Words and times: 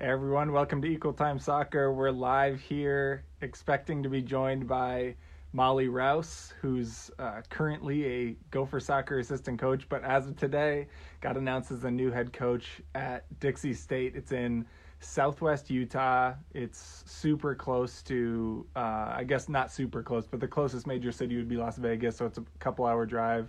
Everyone, 0.00 0.52
welcome 0.52 0.80
to 0.82 0.86
Equal 0.86 1.12
Time 1.12 1.40
Soccer. 1.40 1.92
We're 1.92 2.12
live 2.12 2.60
here, 2.60 3.24
expecting 3.40 4.00
to 4.04 4.08
be 4.08 4.22
joined 4.22 4.68
by 4.68 5.16
Molly 5.52 5.88
Rouse, 5.88 6.54
who's 6.60 7.10
uh, 7.18 7.40
currently 7.50 8.06
a 8.06 8.36
Gopher 8.52 8.78
soccer 8.78 9.18
assistant 9.18 9.58
coach, 9.58 9.88
but 9.88 10.04
as 10.04 10.28
of 10.28 10.36
today, 10.36 10.86
got 11.20 11.36
announced 11.36 11.72
as 11.72 11.80
the 11.80 11.90
new 11.90 12.12
head 12.12 12.32
coach 12.32 12.80
at 12.94 13.24
Dixie 13.40 13.74
State. 13.74 14.14
It's 14.14 14.30
in 14.30 14.64
Southwest 15.00 15.68
Utah. 15.68 16.34
It's 16.54 17.02
super 17.04 17.56
close 17.56 18.00
to, 18.02 18.64
uh, 18.76 19.12
I 19.16 19.24
guess 19.26 19.48
not 19.48 19.72
super 19.72 20.04
close, 20.04 20.28
but 20.28 20.38
the 20.38 20.46
closest 20.46 20.86
major 20.86 21.10
city 21.10 21.36
would 21.36 21.48
be 21.48 21.56
Las 21.56 21.76
Vegas, 21.76 22.16
so 22.16 22.26
it's 22.26 22.38
a 22.38 22.44
couple 22.60 22.86
hour 22.86 23.04
drive. 23.04 23.48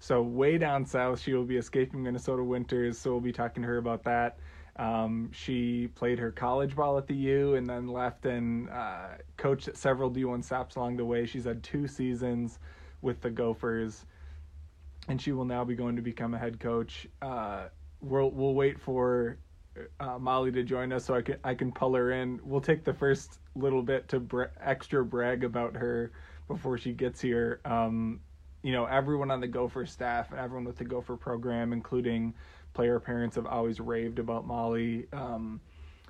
So 0.00 0.20
way 0.20 0.58
down 0.58 0.84
south, 0.84 1.20
she 1.20 1.32
will 1.32 1.44
be 1.44 1.56
escaping 1.56 2.02
Minnesota 2.02 2.44
winters. 2.44 2.98
So 2.98 3.12
we'll 3.12 3.20
be 3.20 3.32
talking 3.32 3.62
to 3.62 3.68
her 3.68 3.78
about 3.78 4.04
that. 4.04 4.38
Um, 4.78 5.30
she 5.32 5.88
played 5.94 6.18
her 6.18 6.30
college 6.30 6.76
ball 6.76 6.98
at 6.98 7.06
the 7.06 7.14
U 7.14 7.54
and 7.54 7.68
then 7.68 7.88
left 7.88 8.26
and 8.26 8.68
uh, 8.68 9.08
coached 9.36 9.68
at 9.68 9.76
several 9.76 10.10
D1 10.10 10.44
stops 10.44 10.76
along 10.76 10.96
the 10.96 11.04
way. 11.04 11.24
She's 11.24 11.44
had 11.44 11.62
two 11.62 11.86
seasons 11.86 12.58
with 13.00 13.20
the 13.20 13.30
Gophers, 13.30 14.04
and 15.08 15.20
she 15.20 15.32
will 15.32 15.44
now 15.44 15.64
be 15.64 15.74
going 15.74 15.96
to 15.96 16.02
become 16.02 16.34
a 16.34 16.38
head 16.38 16.60
coach. 16.60 17.06
Uh, 17.22 17.68
we'll 18.00 18.30
we'll 18.30 18.54
wait 18.54 18.78
for 18.78 19.38
uh, 20.00 20.18
Molly 20.18 20.52
to 20.52 20.62
join 20.62 20.92
us 20.92 21.04
so 21.04 21.14
I 21.14 21.22
can 21.22 21.36
I 21.42 21.54
can 21.54 21.72
pull 21.72 21.94
her 21.94 22.12
in. 22.12 22.40
We'll 22.44 22.60
take 22.60 22.84
the 22.84 22.94
first 22.94 23.38
little 23.54 23.82
bit 23.82 24.08
to 24.08 24.20
bra- 24.20 24.48
extra 24.60 25.04
brag 25.04 25.44
about 25.44 25.74
her 25.74 26.12
before 26.48 26.78
she 26.78 26.92
gets 26.92 27.20
here. 27.20 27.60
Um, 27.64 28.20
you 28.62 28.72
know, 28.72 28.84
everyone 28.86 29.30
on 29.30 29.40
the 29.40 29.46
Gopher 29.46 29.86
staff 29.86 30.30
and 30.32 30.40
everyone 30.40 30.64
with 30.64 30.76
the 30.76 30.84
Gopher 30.84 31.16
program, 31.16 31.72
including 31.72 32.34
player 32.76 33.00
parents 33.00 33.36
have 33.36 33.46
always 33.46 33.80
raved 33.80 34.18
about 34.18 34.46
Molly. 34.46 35.06
Um, 35.14 35.62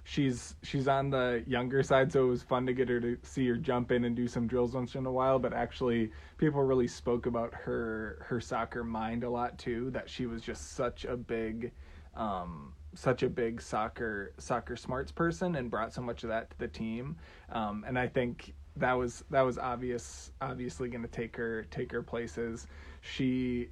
she's 0.02 0.57
she's 0.65 0.88
on 0.88 1.10
the 1.10 1.45
younger 1.46 1.80
side, 1.85 2.13
so 2.13 2.24
it 2.24 2.29
was 2.29 2.43
fun 2.43 2.66
to 2.66 2.74
get 2.74 2.88
her 2.88 3.01
to 3.01 3.16
see 3.23 3.46
her 3.46 3.57
jump 3.57 3.93
in 3.93 4.04
and 4.04 4.16
do 4.16 4.27
some 4.27 4.49
drills 4.49 4.74
once 4.74 4.96
in 4.96 5.07
a 5.07 5.13
while. 5.13 5.38
But 5.38 5.52
actually, 5.52 6.10
people 6.38 6.60
really 6.65 6.88
spoke 6.88 7.26
about 7.26 7.54
her 7.54 8.26
her 8.29 8.41
soccer 8.41 8.82
mind 8.82 9.23
a 9.23 9.30
lot 9.30 9.57
too. 9.59 9.91
That 9.93 10.10
she 10.10 10.26
was 10.26 10.43
just 10.43 10.73
such 10.73 11.04
a 11.04 11.16
big, 11.16 11.71
um, 12.16 12.73
such 12.95 13.23
a 13.23 13.29
big 13.29 13.63
soccer 13.63 14.32
soccer 14.38 14.74
smarts 14.74 15.13
person 15.13 15.54
and 15.54 15.71
brought 15.71 15.95
so 15.95 16.02
much 16.02 16.24
of 16.24 16.30
that 16.30 16.51
to 16.51 16.59
the 16.59 16.69
team. 16.69 17.16
Um, 17.51 17.85
and 17.87 17.96
I 17.96 18.09
think 18.09 18.54
that 18.74 18.95
was 18.95 19.23
that 19.30 19.43
was 19.43 19.57
obvious 19.57 20.32
obviously 20.41 20.88
going 20.88 21.02
to 21.02 21.09
take 21.09 21.37
her 21.37 21.65
take 21.71 21.93
her 21.93 22.02
places. 22.02 22.66
She 23.02 23.69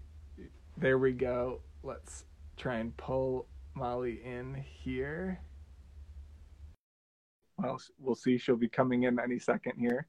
there 0.76 0.96
we 0.96 1.10
go. 1.10 1.60
Let's 1.82 2.24
try 2.56 2.76
and 2.76 2.96
pull 2.96 3.46
Molly 3.74 4.20
in 4.24 4.54
here. 4.82 5.40
Well, 7.58 7.80
we'll 7.98 8.14
see. 8.14 8.38
She'll 8.38 8.56
be 8.56 8.68
coming 8.68 9.04
in 9.04 9.18
any 9.18 9.38
second 9.38 9.78
here. 9.78 10.06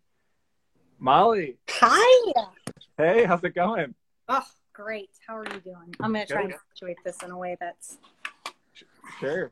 Molly. 0.99 1.57
Hi. 1.69 2.33
Hey, 2.97 3.25
how's 3.25 3.43
it 3.43 3.55
going? 3.55 3.93
Oh, 4.29 4.45
great. 4.73 5.09
How 5.27 5.37
are 5.37 5.45
you 5.45 5.59
doing? 5.59 5.93
I'm 5.99 6.13
going 6.13 6.25
to 6.25 6.33
try 6.33 6.43
and 6.43 6.53
situate 6.73 6.97
this 7.03 7.21
in 7.23 7.31
a 7.31 7.37
way 7.37 7.57
that's 7.59 7.97
Sure. 9.19 9.51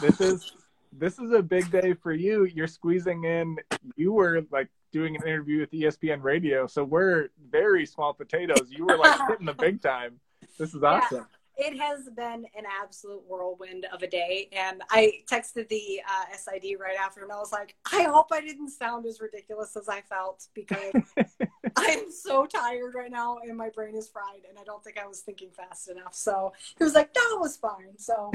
This 0.00 0.20
is 0.20 0.52
this 0.92 1.18
is 1.18 1.32
a 1.32 1.42
big 1.42 1.70
day 1.70 1.94
for 1.94 2.12
you. 2.12 2.44
You're 2.44 2.66
squeezing 2.66 3.24
in. 3.24 3.56
You 3.96 4.12
were 4.12 4.42
like 4.50 4.68
doing 4.92 5.16
an 5.16 5.22
interview 5.22 5.60
with 5.60 5.70
ESPN 5.70 6.22
Radio, 6.22 6.66
so 6.66 6.84
we're 6.84 7.28
very 7.50 7.86
small 7.86 8.12
potatoes. 8.12 8.68
You 8.70 8.86
were 8.86 8.96
like 8.96 9.18
hitting 9.28 9.46
the 9.46 9.54
big 9.54 9.80
time. 9.80 10.20
This 10.58 10.74
is 10.74 10.82
awesome. 10.82 11.26
Yeah 11.30 11.39
it 11.60 11.78
has 11.78 12.08
been 12.16 12.46
an 12.56 12.64
absolute 12.82 13.22
whirlwind 13.28 13.86
of 13.92 14.02
a 14.02 14.06
day. 14.06 14.48
And 14.52 14.82
I 14.90 15.22
texted 15.30 15.68
the 15.68 16.00
uh, 16.08 16.34
SID 16.34 16.76
right 16.80 16.96
after, 16.98 17.22
and 17.22 17.30
I 17.30 17.36
was 17.36 17.52
like, 17.52 17.76
I 17.92 18.04
hope 18.04 18.28
I 18.32 18.40
didn't 18.40 18.70
sound 18.70 19.04
as 19.04 19.20
ridiculous 19.20 19.76
as 19.76 19.88
I 19.88 20.00
felt 20.00 20.46
because 20.54 20.94
I'm 21.76 22.10
so 22.10 22.46
tired 22.46 22.94
right 22.94 23.10
now 23.10 23.38
and 23.46 23.56
my 23.56 23.68
brain 23.68 23.94
is 23.94 24.08
fried, 24.08 24.42
and 24.48 24.58
I 24.58 24.64
don't 24.64 24.82
think 24.82 24.98
I 24.98 25.06
was 25.06 25.20
thinking 25.20 25.50
fast 25.50 25.88
enough. 25.90 26.14
So 26.14 26.54
he 26.78 26.84
was 26.84 26.94
like, 26.94 27.10
No, 27.14 27.36
it 27.36 27.40
was 27.40 27.58
fine. 27.58 27.98
So, 27.98 28.32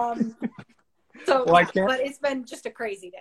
um, 0.00 0.34
so 1.26 1.44
well, 1.46 1.68
yeah, 1.74 1.86
but 1.86 2.00
it's 2.00 2.18
been 2.18 2.46
just 2.46 2.64
a 2.64 2.70
crazy 2.70 3.10
day. 3.10 3.18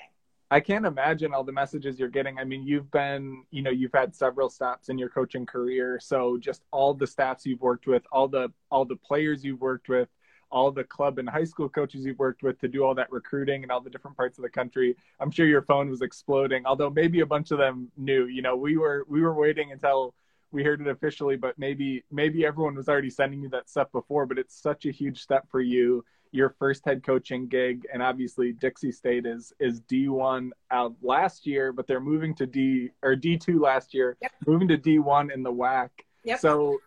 I 0.51 0.59
can't 0.59 0.85
imagine 0.85 1.33
all 1.33 1.45
the 1.45 1.53
messages 1.53 1.97
you're 1.97 2.09
getting. 2.09 2.37
I 2.37 2.43
mean, 2.43 2.67
you've 2.67 2.91
been, 2.91 3.45
you 3.51 3.61
know, 3.61 3.71
you've 3.71 3.93
had 3.93 4.13
several 4.13 4.49
stops 4.49 4.89
in 4.89 4.97
your 4.97 5.07
coaching 5.07 5.45
career. 5.45 5.97
So 6.01 6.37
just 6.37 6.63
all 6.71 6.93
the 6.93 7.07
staffs 7.07 7.45
you've 7.45 7.61
worked 7.61 7.87
with, 7.87 8.03
all 8.11 8.27
the 8.27 8.51
all 8.69 8.83
the 8.83 8.97
players 8.97 9.45
you've 9.45 9.61
worked 9.61 9.87
with, 9.87 10.09
all 10.51 10.69
the 10.69 10.83
club 10.83 11.19
and 11.19 11.29
high 11.29 11.45
school 11.45 11.69
coaches 11.69 12.05
you've 12.05 12.19
worked 12.19 12.43
with 12.43 12.59
to 12.59 12.67
do 12.67 12.83
all 12.83 12.93
that 12.95 13.09
recruiting 13.13 13.63
and 13.63 13.71
all 13.71 13.79
the 13.79 13.89
different 13.89 14.17
parts 14.17 14.37
of 14.37 14.41
the 14.41 14.49
country. 14.49 14.97
I'm 15.21 15.31
sure 15.31 15.45
your 15.45 15.61
phone 15.61 15.89
was 15.89 16.01
exploding. 16.01 16.65
Although 16.65 16.89
maybe 16.89 17.21
a 17.21 17.25
bunch 17.25 17.51
of 17.51 17.57
them 17.57 17.89
knew. 17.95 18.25
You 18.25 18.41
know, 18.41 18.57
we 18.57 18.75
were 18.75 19.05
we 19.07 19.21
were 19.21 19.33
waiting 19.33 19.71
until 19.71 20.13
we 20.51 20.65
heard 20.65 20.81
it 20.81 20.87
officially, 20.87 21.37
but 21.37 21.57
maybe 21.57 22.03
maybe 22.11 22.45
everyone 22.45 22.75
was 22.75 22.89
already 22.89 23.09
sending 23.09 23.41
you 23.41 23.47
that 23.51 23.69
stuff 23.69 23.89
before. 23.93 24.25
But 24.25 24.37
it's 24.37 24.61
such 24.61 24.85
a 24.85 24.91
huge 24.91 25.21
step 25.21 25.47
for 25.49 25.61
you 25.61 26.03
your 26.31 26.49
first 26.49 26.85
head 26.85 27.03
coaching 27.03 27.47
gig, 27.47 27.85
and 27.93 28.01
obviously 28.01 28.53
Dixie 28.53 28.91
State 28.91 29.25
is 29.25 29.53
is 29.59 29.81
D1 29.81 30.51
out 30.71 30.95
last 31.01 31.45
year, 31.45 31.73
but 31.73 31.87
they're 31.87 31.99
moving 31.99 32.33
to 32.35 32.45
D 32.45 32.89
or 33.03 33.15
D2 33.15 33.59
last 33.59 33.93
year, 33.93 34.17
yep. 34.21 34.31
moving 34.47 34.67
to 34.69 34.77
D1 34.77 35.33
in 35.33 35.43
the 35.43 35.51
WAC. 35.51 35.89
Yep. 36.23 36.39
So 36.39 36.79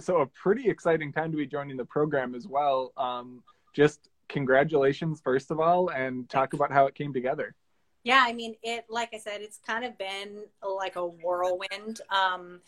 so 0.00 0.20
a 0.20 0.26
pretty 0.26 0.68
exciting 0.68 1.12
time 1.12 1.30
to 1.30 1.36
be 1.36 1.46
joining 1.46 1.76
the 1.76 1.84
program 1.84 2.34
as 2.34 2.46
well. 2.46 2.92
Um, 2.96 3.42
just 3.72 4.08
congratulations 4.28 5.20
first 5.22 5.50
of 5.50 5.60
all, 5.60 5.90
and 5.90 6.28
talk 6.28 6.52
about 6.52 6.72
how 6.72 6.86
it 6.86 6.94
came 6.94 7.12
together. 7.12 7.54
Yeah, 8.04 8.24
I 8.26 8.32
mean, 8.32 8.54
it 8.62 8.86
like 8.88 9.10
I 9.12 9.18
said, 9.18 9.42
it's 9.42 9.58
kind 9.58 9.84
of 9.84 9.96
been 9.98 10.44
like 10.62 10.96
a 10.96 11.06
whirlwind. 11.06 12.00
Um, 12.10 12.60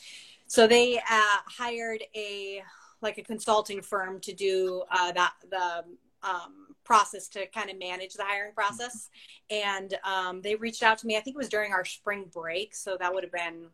so 0.46 0.66
they 0.66 0.98
uh, 0.98 1.38
hired 1.46 2.04
a 2.14 2.62
like 3.02 3.18
a 3.18 3.22
consulting 3.22 3.82
firm 3.82 4.20
to 4.20 4.32
do 4.32 4.82
uh, 4.90 5.12
that 5.12 5.32
the 5.50 5.84
um, 6.22 6.74
process 6.84 7.28
to 7.28 7.46
kind 7.46 7.70
of 7.70 7.78
manage 7.78 8.14
the 8.14 8.24
hiring 8.24 8.52
process. 8.52 9.10
And 9.50 9.94
um, 10.04 10.42
they 10.42 10.54
reached 10.54 10.82
out 10.82 10.98
to 10.98 11.06
me, 11.06 11.16
I 11.16 11.20
think 11.20 11.36
it 11.36 11.38
was 11.38 11.48
during 11.48 11.72
our 11.72 11.84
spring 11.84 12.30
break. 12.32 12.74
So 12.74 12.96
that 12.98 13.12
would 13.12 13.24
have 13.24 13.32
been, 13.32 13.66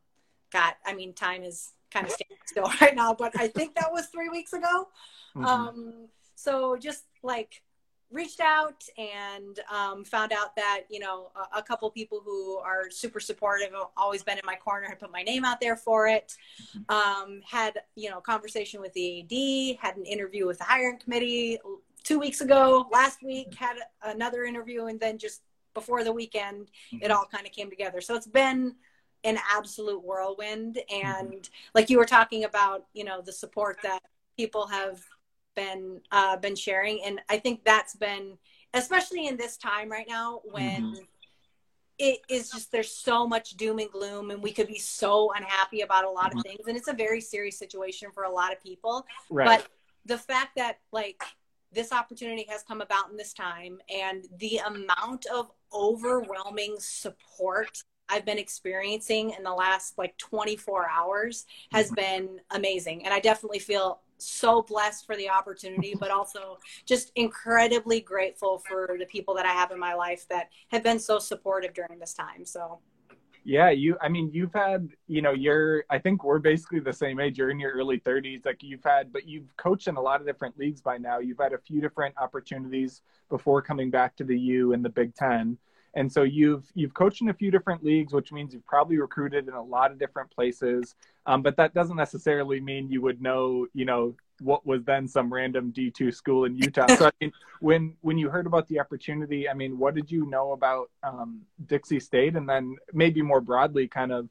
got, 0.53 0.77
I 0.85 0.95
mean, 0.95 1.13
time 1.13 1.43
is 1.43 1.73
kind 1.91 2.07
of 2.07 2.13
standing 2.13 2.39
still 2.47 2.71
right 2.81 2.95
now, 2.95 3.15
but 3.15 3.39
I 3.39 3.49
think 3.49 3.75
that 3.77 3.93
was 3.93 4.07
three 4.07 4.29
weeks 4.29 4.53
ago. 4.53 4.89
Mm-hmm. 5.35 5.45
Um, 5.45 6.09
so 6.35 6.77
just 6.77 7.05
like 7.23 7.63
reached 8.11 8.41
out 8.41 8.85
and 8.97 9.61
um, 9.71 10.05
found 10.05 10.33
out 10.33 10.55
that 10.55 10.83
you 10.89 11.01
know 11.01 11.31
a, 11.35 11.59
a, 11.59 11.63
couple 11.63 11.91
people 11.91 12.21
who 12.25 12.57
are 12.59 12.89
super 12.89 13.19
supportive 13.19 13.73
have 13.73 13.89
always 13.97 14.23
been 14.23 14.39
in 14.39 14.47
my 14.47 14.55
corner 14.55 14.87
had 14.89 15.01
put 15.01 15.11
my 15.11 15.23
name 15.23 15.45
out 15.45 15.61
there 15.61 15.75
for 15.75 16.07
it 16.07 16.37
mm-hmm. 16.77 16.95
um, 16.95 17.41
had 17.45 17.81
you 17.97 18.09
know 18.09 18.21
conversation 18.21 18.81
with 18.81 18.93
the 18.93 19.23
ad 19.23 19.79
had 19.85 19.97
an 19.97 20.05
interview 20.05 20.47
with 20.47 20.59
the 20.59 20.65
hiring 20.65 20.99
committee 20.99 21.59
two 22.07 22.21
weeks 22.21 22.41
ago, 22.41 22.87
last 22.93 23.23
week 23.23 23.53
had 23.55 23.77
another 24.03 24.45
interview, 24.45 24.87
and 24.87 25.01
then 25.01 25.19
just 25.19 25.43
before 25.75 26.05
the 26.05 26.13
weekend, 26.13 26.71
mm-hmm. 26.93 27.05
it 27.05 27.11
all 27.11 27.27
kind 27.31 27.45
of 27.45 27.53
came 27.53 27.69
together. 27.69 28.01
So 28.01 28.15
it's 28.15 28.29
been 28.29 28.77
an 29.25 29.39
absolute 29.53 30.03
whirlwind. 30.03 30.79
And 30.89 31.29
mm-hmm. 31.29 31.39
like 31.75 31.91
you 31.91 31.99
were 31.99 32.07
talking 32.07 32.45
about, 32.45 32.87
you 32.95 33.05
know, 33.05 33.21
the 33.21 33.33
support 33.33 33.79
that 33.83 34.01
people 34.37 34.69
have 34.69 35.03
been 35.57 36.01
uh, 36.13 36.37
been 36.37 36.55
sharing, 36.55 37.03
and 37.05 37.21
I 37.29 37.39
think 37.39 37.65
that's 37.65 37.97
been 37.97 38.39
especially 38.73 39.27
in 39.27 39.37
this 39.37 39.57
time 39.57 39.91
right 39.91 40.07
now 40.09 40.41
when. 40.45 40.83
Mm-hmm. 40.83 41.03
It 41.99 42.19
is 42.29 42.51
just 42.51 42.71
there's 42.73 42.93
so 42.93 43.27
much 43.27 43.53
doom 43.53 43.79
and 43.79 43.91
gloom, 43.91 44.31
and 44.31 44.43
we 44.43 44.53
could 44.53 44.67
be 44.67 44.79
so 44.79 45.33
unhappy 45.35 45.81
about 45.81 46.05
a 46.05 46.11
lot 46.11 46.27
of 46.27 46.33
mm-hmm. 46.33 46.41
things, 46.43 46.69
and 46.69 46.77
it's 46.77 46.89
a 46.89 46.93
very 46.93 47.23
serious 47.23 47.59
situation 47.59 48.11
for 48.13 48.25
a 48.25 48.31
lot 48.31 48.53
of 48.53 48.63
people. 48.63 49.07
Right. 49.31 49.47
But 49.47 49.67
the 50.05 50.19
fact 50.19 50.57
that 50.57 50.81
like 50.93 51.23
this 51.77 51.93
opportunity 51.93 52.47
has 52.49 52.63
come 52.63 52.81
about 52.81 53.11
in 53.11 53.17
this 53.17 53.33
time 53.33 53.79
and 53.95 54.25
the 54.39 54.59
amount 54.67 55.27
of 55.27 55.51
overwhelming 55.73 56.75
support 56.79 57.83
I've 58.09 58.25
been 58.25 58.39
experiencing 58.39 59.35
in 59.37 59.43
the 59.43 59.53
last 59.53 59.99
like 59.99 60.17
24 60.17 60.89
hours 60.89 61.45
has 61.73 61.87
mm-hmm. 61.87 61.95
been 61.97 62.41
amazing. 62.53 63.05
And 63.05 63.13
I 63.13 63.21
definitely 63.21 63.59
feel 63.59 64.01
so 64.19 64.63
blessed 64.63 65.05
for 65.05 65.17
the 65.17 65.29
opportunity, 65.29 65.95
but 65.99 66.11
also 66.11 66.59
just 66.87 67.13
incredibly 67.17 68.01
grateful 68.01 68.63
for 68.67 68.97
the 68.99 69.07
people 69.07 69.35
that 69.35 69.45
I 69.45 69.53
have 69.53 69.71
in 69.73 69.79
my 69.79 69.95
life 69.95 70.27
that 70.31 70.49
have 70.69 70.83
been 70.83 70.99
so 70.99 71.19
supportive 71.19 71.75
during 71.75 71.99
this 71.99 72.15
time. 72.15 72.45
So 72.45 72.79
yeah, 73.47 73.71
you. 73.71 73.97
I 74.01 74.09
mean, 74.09 74.31
you've 74.33 74.53
had. 74.53 74.89
You 75.07 75.23
know, 75.23 75.31
you're. 75.31 75.85
I 75.89 76.01
think 76.01 76.25
we're 76.25 76.41
basically 76.41 76.81
the 76.81 76.93
same 76.93 77.21
age. 77.21 77.39
You're 77.39 77.51
in 77.51 77.61
your 77.61 77.71
early 77.71 78.01
30s. 78.01 78.45
Like 78.45 78.61
you've 78.61 78.83
had, 78.83 79.13
but 79.13 79.29
you've 79.29 79.57
coached 79.57 79.87
in 79.87 79.95
a 79.95 80.01
lot 80.01 80.21
of 80.21 80.27
different 80.27 80.59
leagues 80.59 80.81
by 80.81 80.99
now. 80.99 81.21
You've 81.21 81.39
had 81.39 81.53
a 81.53 81.59
few 81.59 81.81
different 81.81 82.17
opportunities 82.19 83.03
before 83.29 83.63
coming 83.63 83.89
back 83.89 84.17
to 84.17 84.25
the 84.25 84.37
U 84.37 84.73
and 84.73 84.85
the 84.85 84.89
Big 84.89 85.15
Ten. 85.15 85.57
And 85.95 86.13
so 86.13 86.25
you've 86.25 86.65
you've 86.75 86.93
coached 86.93 87.23
in 87.23 87.29
a 87.29 87.35
few 87.35 87.53
different 87.53 87.85
leagues, 87.85 88.13
which 88.13 88.33
means 88.33 88.53
you've 88.53 88.67
probably 88.67 88.99
recruited 88.99 89.47
in 89.47 89.55
a 89.55 89.63
lot 89.63 89.93
of 89.93 89.99
different 90.01 90.29
places. 90.33 90.97
Um, 91.25 91.43
but 91.43 91.57
that 91.57 91.73
doesn't 91.73 91.97
necessarily 91.97 92.61
mean 92.61 92.91
you 92.91 93.01
would 93.03 93.23
know, 93.23 93.69
you 93.75 93.85
know, 93.85 94.17
what 94.41 94.67
was 94.67 94.85
then 94.85 95.09
some 95.09 95.33
random 95.33 95.73
D2 95.73 96.15
school 96.15 96.45
in 96.45 96.57
Utah. 96.57 96.87
so 96.97 97.07
I 97.07 97.11
mean, 97.21 97.33
when 97.61 97.95
when 98.03 98.19
you 98.19 98.29
heard 98.29 98.47
about 98.47 98.69
the 98.69 98.81
opportunity, 98.81 99.49
I 99.49 99.55
mean, 99.55 99.79
what 99.79 99.95
did 99.95 100.11
you 100.11 100.27
know 100.27 100.53
about 100.53 100.91
um, 101.03 101.43
Dixie 101.67 102.01
State, 102.01 102.37
and 102.37 102.49
then 102.49 102.77
maybe 102.93 103.23
more 103.23 103.41
broadly, 103.41 103.89
kind 103.89 104.13
of 104.13 104.29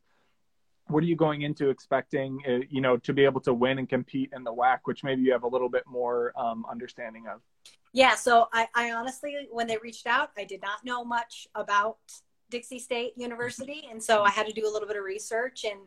what 0.87 1.03
are 1.03 1.07
you 1.07 1.15
going 1.15 1.41
into 1.41 1.69
expecting, 1.69 2.39
uh, 2.47 2.59
you 2.69 2.79
know, 2.79 2.97
to 2.97 3.13
be 3.13 3.25
able 3.25 3.41
to 3.41 3.53
win 3.53 3.79
and 3.79 3.89
compete 3.89 4.31
in 4.35 4.43
the 4.43 4.53
WAC, 4.53 4.79
which 4.83 5.03
maybe 5.03 5.23
you 5.23 5.31
have 5.31 5.43
a 5.43 5.47
little 5.47 5.69
bit 5.69 5.83
more 5.87 6.31
um, 6.37 6.65
understanding 6.69 7.25
of? 7.27 7.41
Yeah, 7.91 8.15
so 8.15 8.47
I, 8.53 8.67
I 8.75 8.91
honestly, 8.91 9.47
when 9.51 9.67
they 9.67 9.77
reached 9.77 10.05
out, 10.05 10.29
I 10.37 10.43
did 10.43 10.61
not 10.61 10.85
know 10.85 11.03
much 11.03 11.47
about 11.55 11.97
Dixie 12.51 12.79
State 12.79 13.13
University, 13.15 13.87
and 13.89 14.03
so 14.03 14.21
I 14.21 14.29
had 14.29 14.45
to 14.47 14.53
do 14.53 14.67
a 14.67 14.71
little 14.71 14.87
bit 14.87 14.97
of 14.97 15.03
research 15.03 15.65
and 15.65 15.79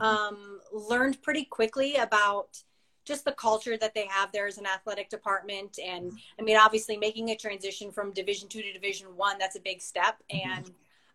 mm-hmm. 0.00 0.02
um, 0.02 0.60
learned 0.72 1.22
pretty 1.22 1.44
quickly 1.44 1.96
about 1.96 2.62
just 3.04 3.24
the 3.24 3.32
culture 3.32 3.76
that 3.76 3.94
they 3.94 4.06
have 4.06 4.30
there 4.32 4.46
as 4.46 4.58
an 4.58 4.66
athletic 4.66 5.08
department 5.08 5.78
and 5.84 6.12
i 6.38 6.42
mean 6.42 6.56
obviously 6.56 6.96
making 6.96 7.30
a 7.30 7.36
transition 7.36 7.90
from 7.90 8.12
division 8.12 8.48
two 8.48 8.62
to 8.62 8.72
division 8.72 9.08
one 9.16 9.38
that's 9.38 9.56
a 9.56 9.60
big 9.60 9.80
step 9.80 10.22
mm-hmm. 10.32 10.50
and 10.50 10.70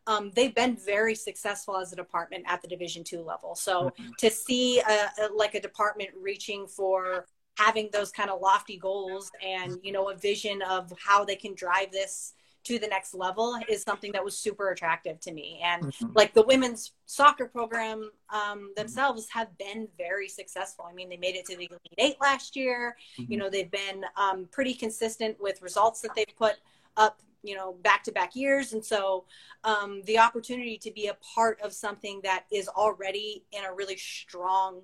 um, 0.06 0.32
they've 0.36 0.56
been 0.56 0.78
very 0.78 1.14
successful 1.14 1.76
as 1.76 1.92
a 1.92 1.96
department 1.98 2.46
at 2.48 2.62
the 2.62 2.68
division 2.68 3.04
two 3.04 3.22
level 3.22 3.56
so 3.56 3.86
mm-hmm. 3.86 4.12
to 4.18 4.30
see 4.30 4.80
a, 4.80 5.24
a, 5.24 5.28
like 5.36 5.54
a 5.56 5.62
department 5.62 6.10
reaching 6.22 6.66
for 6.66 7.26
having 7.58 7.90
those 7.92 8.12
kind 8.12 8.30
of 8.30 8.40
lofty 8.40 8.78
goals 8.78 9.32
and 9.46 9.78
you 9.84 9.92
know 9.92 10.10
a 10.10 10.16
vision 10.16 10.62
of 10.62 10.92
how 11.04 11.26
they 11.26 11.36
can 11.36 11.54
drive 11.56 11.92
this 11.92 12.34
to 12.68 12.78
the 12.78 12.88
next 12.88 13.14
level 13.14 13.58
is 13.70 13.82
something 13.82 14.12
that 14.12 14.24
was 14.24 14.38
super 14.38 14.72
attractive 14.72 15.22
to 15.22 15.32
me. 15.32 15.62
And 15.64 15.84
mm-hmm. 15.84 16.08
like 16.16 16.34
the 16.34 16.44
women's 16.44 16.92
soccer 17.06 17.48
program 17.48 18.12
um, 18.30 18.74
themselves 18.76 19.28
have 19.32 19.58
been 19.58 19.88
very 19.98 20.28
successful. 20.28 20.86
I 20.90 20.94
mean, 20.94 21.08
they 21.08 21.16
made 21.18 21.36
it 21.36 21.46
to 21.46 21.56
the 21.56 21.70
Elite 21.70 21.94
Eight 21.98 22.16
last 22.20 22.58
year. 22.58 22.98
Mm-hmm. 23.18 23.32
You 23.32 23.38
know, 23.38 23.50
they've 23.50 23.72
been 23.72 24.04
um, 24.18 24.50
pretty 24.52 24.74
consistent 24.74 25.38
with 25.40 25.62
results 25.62 26.02
that 26.02 26.12
they've 26.14 26.36
put 26.38 26.56
up 26.98 27.22
you 27.44 27.56
know 27.56 27.74
back 27.84 28.04
to 28.04 28.12
back 28.12 28.36
years 28.36 28.74
and 28.74 28.84
so 28.84 29.24
um, 29.64 30.02
the 30.06 30.18
opportunity 30.18 30.76
to 30.76 30.92
be 30.92 31.06
a 31.06 31.16
part 31.36 31.62
of 31.62 31.72
something 31.72 32.20
that 32.24 32.46
is 32.52 32.68
already 32.68 33.44
in 33.52 33.64
a 33.64 33.72
really 33.72 33.96
strong 33.96 34.82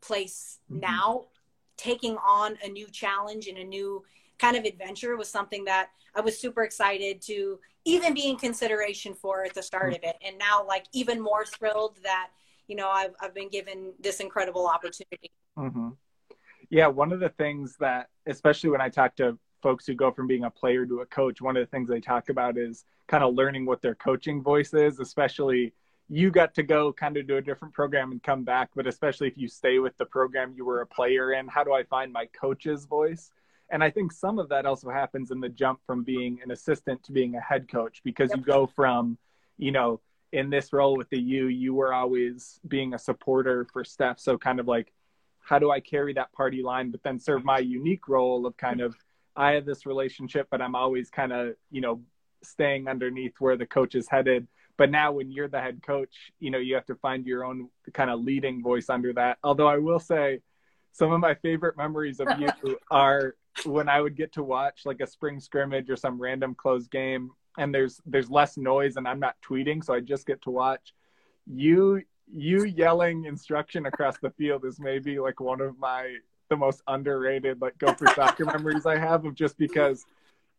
place 0.00 0.60
mm-hmm. 0.70 0.80
now 0.80 1.24
taking 1.76 2.16
on 2.18 2.56
a 2.62 2.68
new 2.68 2.86
challenge 2.86 3.48
and 3.48 3.58
a 3.58 3.64
new 3.64 4.04
kind 4.38 4.56
of 4.56 4.64
adventure 4.64 5.16
was 5.16 5.28
something 5.28 5.64
that 5.64 5.90
I 6.14 6.20
was 6.20 6.38
super 6.38 6.62
excited 6.62 7.20
to 7.22 7.58
even 7.84 8.14
be 8.14 8.28
in 8.28 8.36
consideration 8.36 9.14
for 9.14 9.44
at 9.44 9.54
the 9.54 9.62
start 9.62 9.94
of 9.94 10.00
it. 10.02 10.16
And 10.24 10.38
now, 10.38 10.64
like, 10.66 10.86
even 10.92 11.20
more 11.20 11.44
thrilled 11.44 11.98
that, 12.02 12.28
you 12.66 12.76
know, 12.76 12.88
I've, 12.88 13.14
I've 13.20 13.34
been 13.34 13.48
given 13.48 13.92
this 13.98 14.20
incredible 14.20 14.66
opportunity. 14.66 15.30
Mm-hmm. 15.56 15.90
Yeah. 16.70 16.88
One 16.88 17.12
of 17.12 17.20
the 17.20 17.30
things 17.30 17.76
that, 17.80 18.08
especially 18.26 18.70
when 18.70 18.80
I 18.80 18.88
talk 18.88 19.16
to 19.16 19.38
folks 19.62 19.86
who 19.86 19.94
go 19.94 20.12
from 20.12 20.26
being 20.26 20.44
a 20.44 20.50
player 20.50 20.86
to 20.86 21.00
a 21.00 21.06
coach, 21.06 21.40
one 21.40 21.56
of 21.56 21.62
the 21.62 21.70
things 21.70 21.88
they 21.88 22.00
talk 22.00 22.28
about 22.28 22.58
is 22.58 22.84
kind 23.06 23.24
of 23.24 23.34
learning 23.34 23.64
what 23.64 23.80
their 23.80 23.94
coaching 23.94 24.42
voice 24.42 24.74
is, 24.74 25.00
especially 25.00 25.72
you 26.10 26.30
got 26.30 26.54
to 26.54 26.62
go 26.62 26.92
kind 26.92 27.16
of 27.16 27.26
do 27.26 27.36
a 27.36 27.42
different 27.42 27.74
program 27.74 28.12
and 28.12 28.22
come 28.22 28.44
back, 28.44 28.70
but 28.74 28.86
especially 28.86 29.28
if 29.28 29.36
you 29.36 29.48
stay 29.48 29.78
with 29.78 29.96
the 29.98 30.06
program 30.06 30.54
you 30.56 30.64
were 30.64 30.80
a 30.80 30.86
player 30.86 31.32
in, 31.32 31.48
how 31.48 31.64
do 31.64 31.72
I 31.72 31.82
find 31.84 32.12
my 32.12 32.26
coach's 32.26 32.86
voice? 32.86 33.30
And 33.70 33.84
I 33.84 33.90
think 33.90 34.12
some 34.12 34.38
of 34.38 34.48
that 34.48 34.66
also 34.66 34.90
happens 34.90 35.30
in 35.30 35.40
the 35.40 35.48
jump 35.48 35.80
from 35.86 36.02
being 36.02 36.40
an 36.42 36.50
assistant 36.50 37.02
to 37.04 37.12
being 37.12 37.34
a 37.34 37.40
head 37.40 37.68
coach 37.68 38.00
because 38.04 38.30
yep. 38.30 38.38
you 38.38 38.44
go 38.44 38.66
from, 38.66 39.18
you 39.58 39.72
know, 39.72 40.00
in 40.32 40.50
this 40.50 40.72
role 40.72 40.96
with 40.96 41.08
the 41.10 41.20
U, 41.20 41.46
you 41.46 41.74
were 41.74 41.92
always 41.92 42.60
being 42.66 42.94
a 42.94 42.98
supporter 42.98 43.66
for 43.72 43.84
Steph. 43.84 44.20
So 44.20 44.38
kind 44.38 44.60
of 44.60 44.66
like, 44.66 44.92
how 45.40 45.58
do 45.58 45.70
I 45.70 45.80
carry 45.80 46.12
that 46.14 46.32
party 46.32 46.62
line, 46.62 46.90
but 46.90 47.02
then 47.02 47.18
serve 47.18 47.44
my 47.44 47.58
unique 47.58 48.08
role 48.08 48.46
of 48.46 48.56
kind 48.56 48.80
of, 48.80 48.94
I 49.34 49.52
have 49.52 49.64
this 49.64 49.86
relationship, 49.86 50.48
but 50.50 50.60
I'm 50.60 50.74
always 50.74 51.08
kind 51.10 51.32
of, 51.32 51.54
you 51.70 51.80
know, 51.80 52.02
staying 52.42 52.88
underneath 52.88 53.34
where 53.38 53.56
the 53.56 53.66
coach 53.66 53.94
is 53.94 54.08
headed. 54.08 54.46
But 54.76 54.90
now 54.90 55.12
when 55.12 55.30
you're 55.30 55.48
the 55.48 55.60
head 55.60 55.82
coach, 55.82 56.32
you 56.38 56.50
know, 56.50 56.58
you 56.58 56.74
have 56.74 56.86
to 56.86 56.94
find 56.96 57.26
your 57.26 57.44
own 57.44 57.68
kind 57.94 58.10
of 58.10 58.20
leading 58.20 58.62
voice 58.62 58.90
under 58.90 59.12
that. 59.14 59.38
Although 59.42 59.68
I 59.68 59.78
will 59.78 60.00
say, 60.00 60.40
some 60.92 61.12
of 61.12 61.20
my 61.20 61.34
favorite 61.34 61.76
memories 61.76 62.20
of 62.20 62.28
you 62.38 62.78
are 62.90 63.36
when 63.64 63.88
I 63.88 64.00
would 64.00 64.16
get 64.16 64.32
to 64.34 64.42
watch 64.42 64.82
like 64.84 65.00
a 65.00 65.06
spring 65.06 65.40
scrimmage 65.40 65.90
or 65.90 65.96
some 65.96 66.20
random 66.20 66.54
closed 66.54 66.90
game 66.90 67.30
and 67.56 67.74
there's 67.74 68.00
there's 68.06 68.30
less 68.30 68.56
noise 68.56 68.96
and 68.96 69.06
I'm 69.06 69.20
not 69.20 69.36
tweeting, 69.46 69.82
so 69.82 69.94
I 69.94 70.00
just 70.00 70.26
get 70.26 70.42
to 70.42 70.50
watch. 70.50 70.94
You 71.46 72.02
you 72.32 72.64
yelling 72.64 73.24
instruction 73.24 73.86
across 73.86 74.18
the 74.18 74.30
field 74.30 74.64
is 74.64 74.78
maybe 74.78 75.18
like 75.18 75.40
one 75.40 75.60
of 75.60 75.78
my 75.78 76.16
the 76.50 76.56
most 76.56 76.82
underrated 76.88 77.60
like 77.60 77.78
Gopher 77.78 78.06
soccer 78.14 78.44
memories 78.56 78.86
I 78.86 78.98
have 78.98 79.24
of 79.24 79.34
just 79.34 79.56
because 79.58 80.04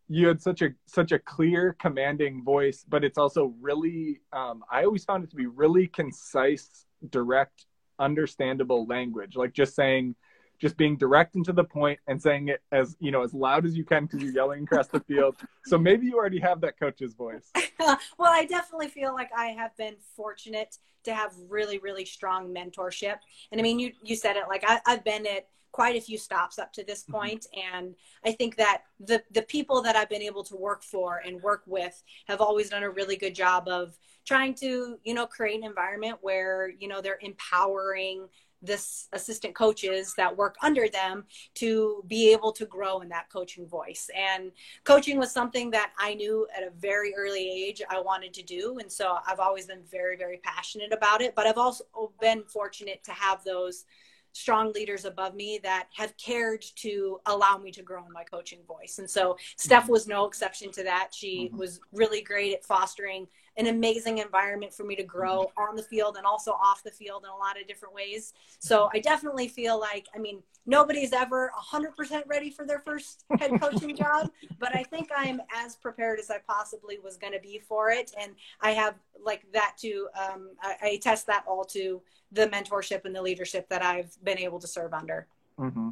you 0.07 0.27
had 0.27 0.41
such 0.41 0.61
a 0.61 0.69
such 0.85 1.11
a 1.11 1.19
clear 1.19 1.75
commanding 1.79 2.43
voice 2.43 2.83
but 2.89 3.03
it's 3.03 3.19
also 3.19 3.53
really 3.61 4.21
um, 4.33 4.63
i 4.71 4.83
always 4.83 5.05
found 5.05 5.23
it 5.23 5.29
to 5.29 5.35
be 5.35 5.45
really 5.45 5.85
concise 5.85 6.87
direct 7.11 7.67
understandable 7.99 8.85
language. 8.87 9.35
Like 9.35 9.53
just 9.53 9.75
saying 9.75 10.15
just 10.59 10.77
being 10.77 10.97
direct 10.97 11.35
and 11.35 11.45
to 11.45 11.53
the 11.53 11.63
point 11.63 11.99
and 12.07 12.21
saying 12.21 12.49
it 12.49 12.61
as 12.71 12.95
you 12.99 13.11
know 13.11 13.23
as 13.23 13.33
loud 13.33 13.65
as 13.65 13.75
you 13.75 13.83
can 13.83 14.05
because 14.05 14.21
you're 14.21 14.33
yelling 14.33 14.63
across 14.63 14.87
the 14.87 14.99
field. 15.01 15.35
So 15.65 15.77
maybe 15.77 16.05
you 16.05 16.17
already 16.17 16.39
have 16.39 16.61
that 16.61 16.79
coach's 16.79 17.13
voice. 17.13 17.51
well, 17.79 17.97
I 18.31 18.45
definitely 18.45 18.89
feel 18.89 19.13
like 19.13 19.29
I 19.35 19.47
have 19.47 19.75
been 19.77 19.95
fortunate 20.15 20.77
to 21.03 21.13
have 21.13 21.33
really 21.47 21.79
really 21.79 22.05
strong 22.05 22.53
mentorship. 22.53 23.17
And 23.51 23.59
I 23.59 23.63
mean, 23.63 23.79
you 23.79 23.93
you 24.03 24.15
said 24.15 24.35
it 24.35 24.43
like 24.47 24.63
I, 24.67 24.81
I've 24.85 25.03
been 25.03 25.25
at 25.25 25.47
quite 25.71 25.95
a 25.95 26.01
few 26.01 26.17
stops 26.17 26.57
up 26.57 26.73
to 26.73 26.83
this 26.83 27.03
mm-hmm. 27.03 27.75
and 27.75 27.95
i 28.25 28.31
think 28.31 28.55
that 28.55 28.83
the 28.99 29.21
the 29.31 29.43
people 29.43 29.81
that 29.81 29.95
i've 29.95 30.09
been 30.09 30.21
able 30.21 30.43
to 30.43 30.55
work 30.55 30.83
for 30.83 31.21
and 31.25 31.41
work 31.41 31.61
with 31.67 32.01
have 32.27 32.41
always 32.41 32.69
done 32.69 32.83
a 32.83 32.89
really 32.89 33.15
good 33.15 33.35
job 33.35 33.67
of 33.67 33.97
trying 34.25 34.53
to 34.53 34.97
you 35.03 35.13
know 35.13 35.25
create 35.25 35.57
an 35.57 35.63
environment 35.63 36.17
where 36.21 36.71
you 36.79 36.87
know 36.87 37.01
they're 37.01 37.19
empowering 37.21 38.27
this 38.61 39.07
assistant 39.13 39.55
coaches 39.55 40.13
that 40.17 40.35
work 40.35 40.55
under 40.61 40.87
them 40.89 41.25
to 41.55 42.03
be 42.07 42.31
able 42.31 42.51
to 42.51 42.65
grow 42.65 42.99
in 43.01 43.09
that 43.09 43.29
coaching 43.31 43.67
voice. 43.67 44.09
And 44.15 44.51
coaching 44.83 45.17
was 45.17 45.31
something 45.31 45.71
that 45.71 45.91
I 45.97 46.13
knew 46.13 46.47
at 46.55 46.63
a 46.63 46.71
very 46.71 47.13
early 47.15 47.49
age 47.49 47.81
I 47.89 48.01
wanted 48.01 48.33
to 48.33 48.43
do. 48.43 48.77
And 48.79 48.91
so 48.91 49.17
I've 49.27 49.39
always 49.39 49.65
been 49.65 49.83
very, 49.89 50.17
very 50.17 50.37
passionate 50.43 50.91
about 50.91 51.21
it. 51.21 51.35
But 51.35 51.47
I've 51.47 51.57
also 51.57 51.85
been 52.19 52.43
fortunate 52.43 53.03
to 53.05 53.11
have 53.11 53.43
those 53.43 53.85
strong 54.31 54.71
leaders 54.73 55.05
above 55.05 55.35
me 55.35 55.59
that 55.63 55.87
have 55.95 56.15
cared 56.17 56.63
to 56.75 57.19
allow 57.25 57.57
me 57.57 57.71
to 57.71 57.81
grow 57.81 58.05
in 58.05 58.11
my 58.11 58.23
coaching 58.23 58.59
voice. 58.67 58.99
And 58.99 59.09
so 59.09 59.37
Steph 59.57 59.83
mm-hmm. 59.83 59.91
was 59.91 60.07
no 60.07 60.25
exception 60.25 60.71
to 60.73 60.83
that. 60.83 61.09
She 61.13 61.47
mm-hmm. 61.47 61.57
was 61.57 61.79
really 61.91 62.21
great 62.21 62.53
at 62.53 62.63
fostering 62.63 63.27
an 63.59 63.67
amazing 63.67 64.19
environment 64.19 64.73
for 64.73 64.85
me 64.85 64.95
to 64.95 65.03
grow 65.03 65.43
mm-hmm. 65.43 65.61
on 65.61 65.75
the 65.75 65.83
field 65.83 66.15
and 66.15 66.25
also 66.25 66.51
off 66.51 66.81
the 66.83 66.91
field 66.91 67.25
in 67.25 67.29
a 67.29 67.35
lot 67.35 67.59
of 67.59 67.67
different 67.67 67.93
ways. 67.93 68.33
So 68.59 68.89
I 68.93 68.99
definitely 68.99 69.49
feel 69.49 69.79
like, 69.79 70.07
I 70.15 70.17
mean, 70.19 70.41
nobody's 70.65 71.11
ever 71.11 71.51
100% 71.71 72.23
ready 72.27 72.49
for 72.49 72.65
their 72.65 72.79
first 72.79 73.25
head 73.37 73.51
coaching 73.59 73.95
job, 73.97 74.31
but 74.59 74.75
I 74.75 74.83
think 74.83 75.09
I'm 75.15 75.41
as 75.53 75.75
prepared 75.75 76.19
as 76.19 76.31
I 76.31 76.37
possibly 76.47 76.97
was 77.03 77.17
going 77.17 77.33
to 77.33 77.39
be 77.39 77.61
for 77.67 77.91
it. 77.91 78.11
And 78.19 78.31
I 78.61 78.71
have 78.71 78.95
like 79.23 79.45
that 79.53 79.75
to, 79.81 80.07
um, 80.17 80.51
I, 80.61 80.75
I 80.81 80.99
test 81.01 81.27
that 81.27 81.43
all 81.45 81.65
to 81.65 82.01
the 82.31 82.47
mentorship 82.47 83.03
and 83.03 83.13
the 83.13 83.21
leadership 83.21 83.67
that 83.69 83.83
I've 83.83 84.15
been 84.23 84.39
able 84.39 84.59
to 84.59 84.67
serve 84.67 84.93
under. 84.93 85.27
Mm-hmm. 85.59 85.89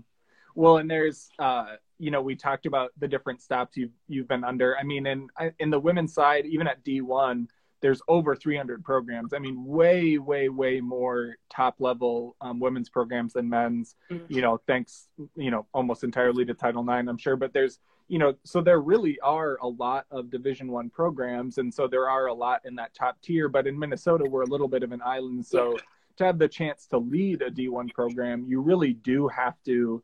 Well, 0.56 0.78
and 0.78 0.90
there's, 0.90 1.30
uh, 1.38 1.76
you 2.00 2.10
know, 2.10 2.22
we 2.22 2.36
talked 2.36 2.66
about 2.66 2.92
the 2.98 3.08
different 3.08 3.42
stops 3.42 3.78
you've 3.78 3.92
you've 4.08 4.28
been 4.28 4.44
under. 4.44 4.76
I 4.78 4.84
mean, 4.84 5.06
in 5.06 5.28
in 5.60 5.70
the 5.70 5.80
women's 5.80 6.14
side, 6.14 6.48
even 6.48 6.68
at 6.68 6.84
D1, 6.84 7.48
there's 7.82 8.02
over 8.08 8.36
300 8.36 8.84
programs. 8.84 9.34
I 9.34 9.40
mean, 9.40 9.64
way, 9.64 10.18
way, 10.18 10.50
way 10.50 10.82
more 10.82 11.36
top 11.50 11.76
level 11.80 12.36
um, 12.42 12.60
women's 12.60 12.90
programs 12.90 13.34
than 13.34 13.50
men's. 13.50 13.96
Mm-hmm. 14.10 14.34
You 14.34 14.42
know, 14.42 14.60
thanks, 14.68 15.08
you 15.36 15.52
know, 15.52 15.68
almost 15.74 16.04
entirely 16.04 16.46
to 16.46 16.54
Title 16.54 16.82
IX, 16.82 17.08
I'm 17.08 17.18
sure. 17.18 17.36
But 17.36 17.54
there's, 17.54 17.80
you 18.08 18.20
know, 18.20 18.34
so 18.44 18.62
there 18.62 18.82
really 18.82 19.20
are 19.22 19.58
a 19.62 19.68
lot 19.68 20.06
of 20.12 20.30
Division 20.30 20.72
One 20.72 20.90
programs, 20.90 21.58
and 21.58 21.74
so 21.74 21.88
there 21.88 22.10
are 22.10 22.28
a 22.28 22.34
lot 22.34 22.62
in 22.66 22.76
that 22.76 22.94
top 22.94 23.22
tier. 23.22 23.50
But 23.50 23.68
in 23.68 23.78
Minnesota, 23.78 24.26
we're 24.30 24.44
a 24.44 24.48
little 24.48 24.68
bit 24.68 24.84
of 24.84 24.92
an 24.92 25.02
island, 25.04 25.46
so. 25.46 25.74
Yeah 25.74 25.82
to 26.18 26.26
have 26.26 26.40
the 26.40 26.48
chance 26.48 26.88
to 26.88 26.98
lead 26.98 27.42
a 27.42 27.50
D1 27.50 27.94
program, 27.94 28.46
you 28.48 28.60
really 28.62 28.94
do 28.94 29.28
have 29.28 29.56
to, 29.66 30.04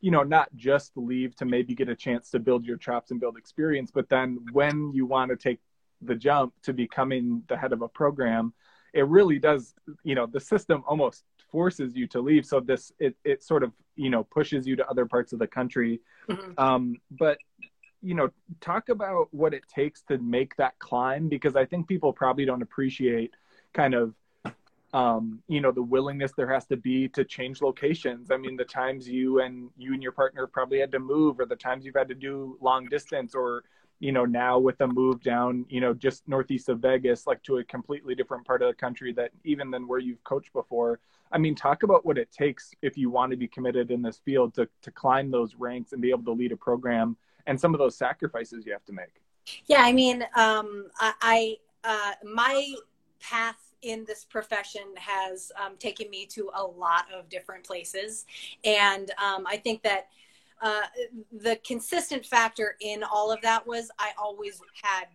you 0.00 0.10
know, 0.10 0.22
not 0.22 0.54
just 0.54 0.92
leave 0.96 1.34
to 1.36 1.44
maybe 1.44 1.74
get 1.74 1.88
a 1.88 1.96
chance 1.96 2.30
to 2.30 2.38
build 2.38 2.64
your 2.64 2.76
chops 2.76 3.10
and 3.10 3.20
build 3.20 3.36
experience, 3.36 3.90
but 3.90 4.08
then 4.08 4.38
when 4.52 4.92
you 4.94 5.06
want 5.06 5.30
to 5.30 5.36
take 5.36 5.60
the 6.06 6.14
jump 6.14 6.52
to 6.62 6.72
becoming 6.72 7.42
the 7.48 7.56
head 7.56 7.72
of 7.72 7.82
a 7.82 7.88
program, 7.88 8.52
it 8.92 9.06
really 9.06 9.38
does, 9.38 9.74
you 10.02 10.14
know, 10.14 10.26
the 10.26 10.40
system 10.40 10.84
almost 10.86 11.24
forces 11.50 11.96
you 11.96 12.06
to 12.08 12.20
leave. 12.20 12.46
So 12.46 12.60
this, 12.60 12.92
it, 12.98 13.16
it 13.24 13.42
sort 13.42 13.62
of, 13.62 13.72
you 13.96 14.10
know, 14.10 14.24
pushes 14.24 14.66
you 14.66 14.76
to 14.76 14.88
other 14.88 15.06
parts 15.06 15.32
of 15.32 15.38
the 15.38 15.46
country. 15.46 16.00
Mm-hmm. 16.28 16.52
Um, 16.58 16.96
but, 17.10 17.38
you 18.02 18.14
know, 18.14 18.30
talk 18.60 18.88
about 18.88 19.28
what 19.32 19.54
it 19.54 19.64
takes 19.68 20.02
to 20.02 20.18
make 20.18 20.54
that 20.56 20.78
climb 20.78 21.28
because 21.28 21.56
I 21.56 21.64
think 21.64 21.88
people 21.88 22.12
probably 22.12 22.44
don't 22.44 22.62
appreciate 22.62 23.34
kind 23.72 23.94
of 23.94 24.14
um, 24.94 25.42
you 25.48 25.60
know, 25.60 25.72
the 25.72 25.82
willingness 25.82 26.32
there 26.36 26.50
has 26.52 26.66
to 26.66 26.76
be 26.76 27.08
to 27.08 27.24
change 27.24 27.60
locations. 27.60 28.30
I 28.30 28.36
mean, 28.36 28.56
the 28.56 28.64
times 28.64 29.08
you 29.08 29.40
and 29.40 29.68
you 29.76 29.92
and 29.92 30.00
your 30.00 30.12
partner 30.12 30.46
probably 30.46 30.78
had 30.78 30.92
to 30.92 31.00
move, 31.00 31.40
or 31.40 31.46
the 31.46 31.56
times 31.56 31.84
you've 31.84 31.96
had 31.96 32.06
to 32.08 32.14
do 32.14 32.56
long 32.60 32.86
distance, 32.86 33.34
or 33.34 33.64
you 34.04 34.12
know, 34.12 34.26
now 34.26 34.58
with 34.58 34.78
a 34.82 34.86
move 34.86 35.22
down, 35.22 35.64
you 35.70 35.80
know, 35.80 35.94
just 35.94 36.28
northeast 36.28 36.68
of 36.68 36.78
Vegas, 36.78 37.26
like 37.26 37.42
to 37.42 37.56
a 37.56 37.64
completely 37.64 38.14
different 38.14 38.46
part 38.46 38.60
of 38.60 38.68
the 38.68 38.74
country 38.74 39.14
that 39.14 39.30
even 39.44 39.70
than 39.70 39.88
where 39.88 39.98
you've 39.98 40.22
coached 40.24 40.52
before. 40.52 41.00
I 41.32 41.38
mean, 41.38 41.54
talk 41.54 41.84
about 41.84 42.04
what 42.04 42.18
it 42.18 42.30
takes 42.30 42.72
if 42.82 42.98
you 42.98 43.08
want 43.08 43.30
to 43.30 43.38
be 43.38 43.48
committed 43.48 43.90
in 43.90 44.02
this 44.02 44.20
field 44.22 44.52
to 44.56 44.68
to 44.82 44.90
climb 44.90 45.30
those 45.30 45.54
ranks 45.54 45.92
and 45.92 46.02
be 46.02 46.10
able 46.10 46.24
to 46.24 46.32
lead 46.32 46.52
a 46.52 46.56
program, 46.56 47.16
and 47.46 47.58
some 47.58 47.72
of 47.72 47.78
those 47.78 47.96
sacrifices 47.96 48.66
you 48.66 48.72
have 48.72 48.84
to 48.84 48.92
make. 48.92 49.22
Yeah, 49.64 49.80
I 49.80 49.92
mean, 49.92 50.22
um, 50.36 50.90
I, 51.00 51.56
uh, 51.82 52.12
my 52.24 52.74
path 53.20 53.56
in 53.80 54.04
this 54.04 54.22
profession 54.24 54.82
has 54.96 55.50
um, 55.64 55.76
taken 55.78 56.10
me 56.10 56.26
to 56.26 56.50
a 56.54 56.62
lot 56.62 57.06
of 57.10 57.30
different 57.30 57.64
places. 57.64 58.26
And 58.64 59.10
um, 59.12 59.46
I 59.46 59.56
think 59.56 59.82
that 59.82 60.08
uh, 60.62 60.82
the 61.32 61.56
consistent 61.66 62.24
factor 62.24 62.76
in 62.80 63.02
all 63.02 63.30
of 63.32 63.40
that 63.42 63.66
was 63.66 63.90
I 63.98 64.12
always 64.18 64.60
had 64.82 65.06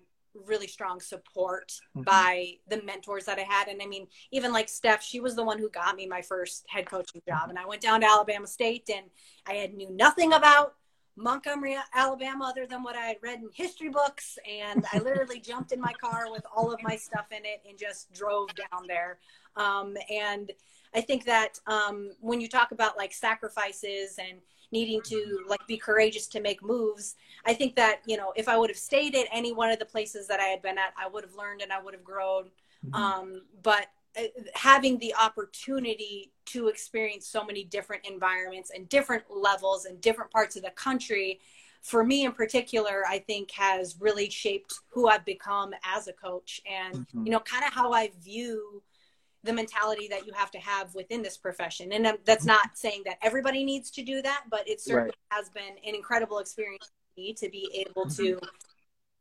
really 0.47 0.67
strong 0.67 0.99
support 0.99 1.71
mm-hmm. 1.95 2.03
by 2.03 2.53
the 2.67 2.81
mentors 2.83 3.25
that 3.25 3.39
I 3.39 3.43
had. 3.43 3.67
And 3.67 3.81
I 3.81 3.85
mean, 3.85 4.07
even 4.31 4.51
like 4.53 4.69
Steph, 4.69 5.03
she 5.03 5.19
was 5.19 5.35
the 5.35 5.43
one 5.43 5.59
who 5.59 5.69
got 5.69 5.95
me 5.95 6.07
my 6.07 6.21
first 6.21 6.65
head 6.69 6.85
coaching 6.85 7.21
job. 7.27 7.41
Mm-hmm. 7.41 7.49
And 7.51 7.59
I 7.59 7.65
went 7.65 7.81
down 7.81 8.01
to 8.01 8.07
Alabama 8.07 8.47
State 8.47 8.89
and 8.93 9.07
I 9.47 9.53
had 9.53 9.73
knew 9.73 9.89
nothing 9.91 10.33
about 10.33 10.75
Montgomery, 11.15 11.77
Alabama, 11.93 12.45
other 12.47 12.65
than 12.65 12.81
what 12.81 12.95
I 12.95 13.07
had 13.07 13.17
read 13.21 13.39
in 13.39 13.49
history 13.53 13.89
books. 13.89 14.37
And 14.49 14.85
I 14.93 14.99
literally 14.99 15.39
jumped 15.45 15.71
in 15.71 15.81
my 15.81 15.93
car 15.93 16.31
with 16.31 16.45
all 16.55 16.71
of 16.71 16.81
my 16.81 16.95
stuff 16.95 17.27
in 17.31 17.45
it 17.45 17.61
and 17.67 17.77
just 17.77 18.11
drove 18.13 18.49
down 18.55 18.87
there. 18.87 19.19
Um, 19.55 19.97
and 20.09 20.51
I 20.95 21.01
think 21.01 21.25
that 21.25 21.59
um, 21.67 22.11
when 22.21 22.39
you 22.39 22.47
talk 22.47 22.71
about 22.71 22.97
like 22.97 23.13
sacrifices 23.13 24.17
and 24.17 24.39
needing 24.71 25.01
to 25.01 25.45
like 25.47 25.65
be 25.67 25.77
courageous 25.77 26.27
to 26.27 26.41
make 26.41 26.63
moves, 26.63 27.15
I 27.45 27.53
think 27.53 27.75
that, 27.75 28.01
you 28.05 28.17
know, 28.17 28.33
if 28.35 28.47
I 28.47 28.57
would 28.57 28.69
have 28.69 28.77
stayed 28.77 29.15
at 29.15 29.27
any 29.31 29.53
one 29.53 29.71
of 29.71 29.79
the 29.79 29.85
places 29.85 30.27
that 30.27 30.39
I 30.39 30.45
had 30.45 30.61
been 30.61 30.77
at, 30.77 30.93
I 30.97 31.07
would 31.07 31.23
have 31.23 31.35
learned 31.35 31.61
and 31.61 31.71
I 31.71 31.81
would 31.81 31.93
have 31.93 32.03
grown. 32.03 32.45
Mm-hmm. 32.85 32.93
Um, 32.93 33.41
but 33.63 33.87
uh, 34.17 34.23
having 34.53 34.97
the 34.99 35.13
opportunity 35.15 36.31
to 36.45 36.67
experience 36.67 37.27
so 37.27 37.43
many 37.43 37.63
different 37.63 38.05
environments 38.07 38.71
and 38.71 38.89
different 38.89 39.23
levels 39.29 39.85
and 39.85 40.01
different 40.01 40.31
parts 40.31 40.55
of 40.55 40.63
the 40.63 40.71
country 40.71 41.39
for 41.81 42.03
me 42.03 42.25
in 42.25 42.31
particular 42.31 43.03
i 43.07 43.19
think 43.19 43.51
has 43.51 43.95
really 43.99 44.29
shaped 44.29 44.79
who 44.89 45.07
i've 45.07 45.23
become 45.25 45.73
as 45.83 46.07
a 46.07 46.13
coach 46.13 46.59
and 46.69 46.95
mm-hmm. 46.95 47.25
you 47.25 47.31
know 47.31 47.39
kind 47.39 47.63
of 47.63 47.71
how 47.71 47.93
i 47.93 48.09
view 48.21 48.81
the 49.43 49.53
mentality 49.53 50.07
that 50.09 50.25
you 50.25 50.33
have 50.33 50.51
to 50.51 50.59
have 50.59 50.93
within 50.95 51.21
this 51.21 51.37
profession 51.37 51.91
and 51.93 52.17
that's 52.25 52.45
not 52.45 52.69
saying 52.75 53.01
that 53.05 53.17
everybody 53.21 53.63
needs 53.63 53.89
to 53.89 54.01
do 54.01 54.21
that 54.21 54.43
but 54.49 54.67
it 54.67 54.81
certainly 54.81 55.13
right. 55.31 55.37
has 55.37 55.49
been 55.49 55.75
an 55.87 55.95
incredible 55.95 56.39
experience 56.39 56.85
for 56.85 57.21
me 57.21 57.33
to 57.33 57.49
be 57.49 57.85
able 57.87 58.09
to 58.09 58.39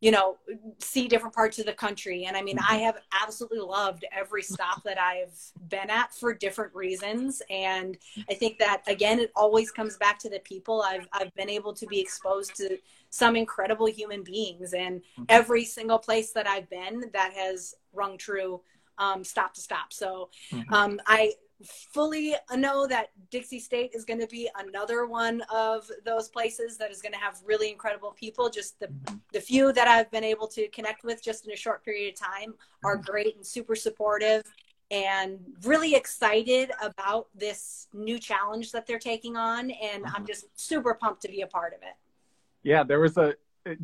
you 0.00 0.12
know, 0.12 0.36
see 0.78 1.08
different 1.08 1.34
parts 1.34 1.58
of 1.58 1.66
the 1.66 1.72
country. 1.72 2.24
And 2.26 2.36
I 2.36 2.42
mean, 2.42 2.58
I 2.58 2.76
mm-hmm. 2.76 2.84
have 2.84 2.98
absolutely 3.20 3.58
loved 3.58 4.04
every 4.12 4.42
stop 4.42 4.84
that 4.84 4.98
I've 4.98 5.36
been 5.68 5.90
at 5.90 6.14
for 6.14 6.32
different 6.32 6.72
reasons. 6.74 7.42
And 7.50 7.98
I 8.30 8.34
think 8.34 8.58
that 8.58 8.82
again, 8.86 9.18
it 9.18 9.32
always 9.34 9.72
comes 9.72 9.96
back 9.96 10.18
to 10.20 10.30
the 10.30 10.38
people. 10.40 10.82
I've 10.82 11.08
I've 11.12 11.34
been 11.34 11.50
able 11.50 11.72
to 11.74 11.86
be 11.86 12.00
exposed 12.00 12.54
to 12.56 12.78
some 13.10 13.34
incredible 13.34 13.86
human 13.86 14.22
beings, 14.22 14.72
and 14.72 15.00
mm-hmm. 15.00 15.24
every 15.28 15.64
single 15.64 15.98
place 15.98 16.32
that 16.32 16.46
I've 16.46 16.70
been, 16.70 17.10
that 17.12 17.32
has 17.32 17.74
rung 17.92 18.18
true, 18.18 18.60
um, 18.98 19.24
stop 19.24 19.54
to 19.54 19.60
stop. 19.60 19.92
So 19.92 20.30
mm-hmm. 20.52 20.72
um, 20.72 21.00
I 21.06 21.32
fully 21.64 22.34
know 22.54 22.86
that 22.86 23.08
Dixie 23.30 23.58
State 23.58 23.90
is 23.92 24.04
going 24.04 24.20
to 24.20 24.26
be 24.26 24.48
another 24.58 25.06
one 25.06 25.42
of 25.52 25.90
those 26.04 26.28
places 26.28 26.76
that 26.78 26.90
is 26.90 27.02
going 27.02 27.12
to 27.12 27.18
have 27.18 27.40
really 27.44 27.70
incredible 27.70 28.12
people. 28.12 28.48
Just 28.48 28.78
the, 28.78 28.86
mm-hmm. 28.86 29.16
the 29.32 29.40
few 29.40 29.72
that 29.72 29.88
I've 29.88 30.10
been 30.10 30.24
able 30.24 30.46
to 30.48 30.68
connect 30.68 31.04
with 31.04 31.22
just 31.22 31.46
in 31.46 31.52
a 31.52 31.56
short 31.56 31.84
period 31.84 32.14
of 32.14 32.20
time 32.20 32.54
are 32.84 32.96
mm-hmm. 32.96 33.10
great 33.10 33.36
and 33.36 33.46
super 33.46 33.74
supportive 33.74 34.42
and 34.90 35.38
really 35.64 35.94
excited 35.94 36.70
about 36.80 37.28
this 37.34 37.88
new 37.92 38.18
challenge 38.18 38.72
that 38.72 38.86
they're 38.86 38.98
taking 38.98 39.36
on. 39.36 39.70
And 39.70 40.04
I'm 40.06 40.12
mm-hmm. 40.12 40.26
just 40.26 40.46
super 40.58 40.94
pumped 40.94 41.22
to 41.22 41.28
be 41.28 41.42
a 41.42 41.46
part 41.46 41.74
of 41.74 41.82
it. 41.82 41.94
Yeah, 42.62 42.84
there 42.84 43.00
was 43.00 43.16
a 43.16 43.34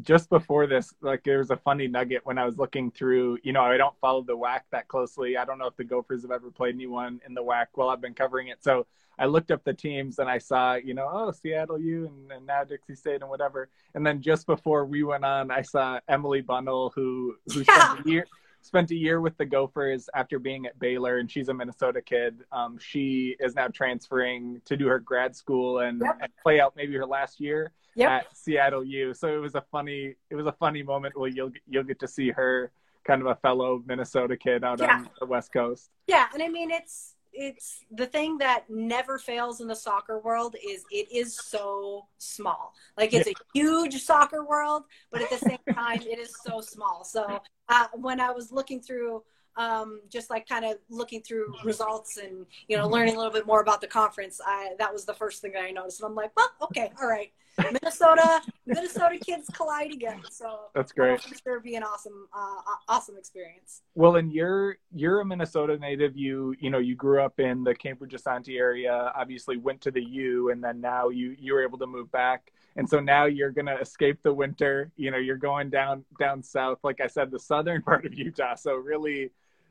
just 0.02 0.30
before 0.30 0.66
this, 0.66 0.92
like 1.00 1.24
there 1.24 1.38
was 1.38 1.50
a 1.50 1.56
funny 1.56 1.88
nugget 1.88 2.24
when 2.24 2.38
I 2.38 2.44
was 2.44 2.58
looking 2.58 2.90
through. 2.90 3.38
You 3.42 3.52
know, 3.52 3.62
I 3.62 3.76
don't 3.76 3.96
follow 4.00 4.22
the 4.22 4.36
WAC 4.36 4.60
that 4.70 4.88
closely. 4.88 5.36
I 5.36 5.44
don't 5.44 5.58
know 5.58 5.66
if 5.66 5.76
the 5.76 5.84
Gophers 5.84 6.22
have 6.22 6.30
ever 6.30 6.50
played 6.50 6.74
anyone 6.74 7.20
in 7.26 7.34
the 7.34 7.42
WAC 7.42 7.66
while 7.74 7.88
I've 7.88 8.00
been 8.00 8.14
covering 8.14 8.48
it. 8.48 8.62
So 8.62 8.86
I 9.18 9.26
looked 9.26 9.50
up 9.50 9.64
the 9.64 9.74
teams 9.74 10.18
and 10.18 10.28
I 10.28 10.38
saw, 10.38 10.74
you 10.74 10.94
know, 10.94 11.08
oh 11.10 11.30
Seattle 11.30 11.80
U 11.80 12.06
and, 12.06 12.32
and 12.32 12.46
now 12.46 12.64
Dixie 12.64 12.94
State 12.94 13.20
and 13.20 13.30
whatever. 13.30 13.68
And 13.94 14.06
then 14.06 14.20
just 14.20 14.46
before 14.46 14.84
we 14.84 15.02
went 15.04 15.24
on, 15.24 15.50
I 15.50 15.62
saw 15.62 16.00
Emily 16.08 16.40
Bunnell 16.40 16.92
who 16.94 17.36
who 17.52 17.64
yeah. 17.68 17.92
spent 17.92 18.06
a 18.06 18.10
year 18.10 18.26
spent 18.60 18.90
a 18.90 18.94
year 18.94 19.20
with 19.20 19.36
the 19.36 19.44
Gophers 19.44 20.08
after 20.14 20.38
being 20.38 20.64
at 20.64 20.78
Baylor, 20.78 21.18
and 21.18 21.30
she's 21.30 21.50
a 21.50 21.54
Minnesota 21.54 22.00
kid. 22.00 22.44
Um, 22.50 22.78
she 22.78 23.36
is 23.38 23.54
now 23.54 23.68
transferring 23.68 24.62
to 24.64 24.74
do 24.74 24.86
her 24.86 24.98
grad 24.98 25.36
school 25.36 25.80
and, 25.80 26.00
yep. 26.02 26.16
and 26.22 26.32
play 26.42 26.60
out 26.60 26.74
maybe 26.74 26.94
her 26.94 27.04
last 27.04 27.40
year 27.40 27.72
yep. 27.94 28.10
at 28.10 28.36
Seattle 28.36 28.84
U. 28.84 29.14
So 29.14 29.28
it 29.28 29.40
was 29.40 29.54
a 29.54 29.64
funny 29.70 30.14
it 30.30 30.34
was 30.34 30.46
a 30.46 30.52
funny 30.52 30.82
moment 30.82 31.18
where 31.18 31.30
you'll 31.30 31.52
you'll 31.68 31.84
get 31.84 31.98
to 32.00 32.08
see 32.08 32.30
her 32.30 32.70
kind 33.06 33.20
of 33.20 33.26
a 33.26 33.34
fellow 33.36 33.82
Minnesota 33.86 34.36
kid 34.36 34.64
out 34.64 34.80
yeah. 34.80 34.96
on 34.96 35.10
the 35.18 35.26
West 35.26 35.52
Coast. 35.52 35.90
Yeah, 36.06 36.26
and 36.32 36.42
I 36.42 36.48
mean 36.48 36.70
it's 36.70 37.14
it's 37.36 37.84
the 37.90 38.06
thing 38.06 38.38
that 38.38 38.64
never 38.68 39.18
fails 39.18 39.60
in 39.60 39.66
the 39.66 39.74
soccer 39.74 40.20
world 40.20 40.54
is 40.64 40.84
it 40.90 41.10
is 41.12 41.36
so 41.36 42.06
small. 42.18 42.72
Like 42.96 43.12
it's 43.12 43.28
a 43.28 43.34
huge 43.54 44.02
soccer 44.02 44.44
world, 44.44 44.84
but 45.10 45.20
at 45.22 45.30
the 45.30 45.38
same 45.38 45.58
time 45.74 46.00
it 46.02 46.18
is 46.18 46.34
so 46.44 46.60
small. 46.60 47.04
So 47.04 47.40
uh, 47.68 47.86
when 47.94 48.20
I 48.20 48.30
was 48.30 48.52
looking 48.52 48.80
through 48.80 49.22
um, 49.56 50.00
just 50.08 50.30
like 50.30 50.48
kind 50.48 50.64
of 50.64 50.78
looking 50.88 51.22
through 51.22 51.54
results 51.64 52.16
and 52.16 52.46
you 52.68 52.76
know 52.76 52.88
learning 52.88 53.14
a 53.14 53.16
little 53.16 53.32
bit 53.32 53.46
more 53.46 53.60
about 53.60 53.80
the 53.80 53.86
conference 53.86 54.40
I, 54.44 54.72
that 54.78 54.92
was 54.92 55.04
the 55.04 55.14
first 55.14 55.42
thing 55.42 55.52
that 55.52 55.62
i 55.62 55.70
noticed 55.70 56.00
and 56.00 56.08
i'm 56.08 56.14
like 56.14 56.32
well 56.36 56.50
okay 56.62 56.90
all 57.00 57.08
right 57.08 57.32
minnesota 57.58 58.40
minnesota 58.66 59.18
kids 59.18 59.48
collide 59.52 59.92
again. 59.92 60.20
So 60.30 60.60
that's 60.74 60.92
great. 60.92 61.20
for 61.20 61.34
sure 61.42 61.60
be 61.60 61.76
an 61.76 61.82
awesome 61.82 62.28
uh, 62.36 62.60
awesome 62.88 63.16
experience. 63.16 63.82
Well 63.94 64.16
and 64.16 64.32
you're 64.32 64.78
you're 64.94 65.20
a 65.20 65.24
minnesota 65.24 65.78
native. 65.78 66.16
You 66.16 66.54
you 66.60 66.70
know 66.70 66.78
you 66.78 66.96
grew 66.96 67.22
up 67.22 67.40
in 67.40 67.64
the 67.64 67.74
cambridge 67.74 68.12
Isanti 68.12 68.58
area 68.58 69.12
obviously 69.14 69.56
went 69.56 69.80
to 69.82 69.90
the 69.90 70.02
u 70.02 70.50
and 70.50 70.62
then 70.62 70.80
now 70.80 71.08
you 71.08 71.36
you 71.38 71.54
were 71.54 71.62
able 71.62 71.78
to 71.78 71.86
move 71.86 72.10
back. 72.12 72.52
And 72.76 72.88
so 72.88 72.98
now 72.98 73.26
you're 73.26 73.52
going 73.52 73.66
to 73.66 73.78
escape 73.78 74.20
the 74.22 74.34
winter. 74.34 74.90
You 74.96 75.10
know 75.10 75.18
you're 75.18 75.36
going 75.36 75.70
down 75.70 76.04
down 76.18 76.42
south. 76.42 76.78
Like 76.82 77.00
i 77.00 77.06
said 77.06 77.30
the 77.30 77.38
southern 77.38 77.82
part 77.88 78.04
of 78.04 78.14
utah. 78.14 78.54
So 78.56 78.74
really 78.74 79.30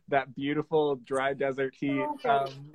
that 0.09 0.35
beautiful 0.35 0.97
dry 0.97 1.33
desert 1.33 1.73
heat. 1.79 2.05
Um, 2.25 2.71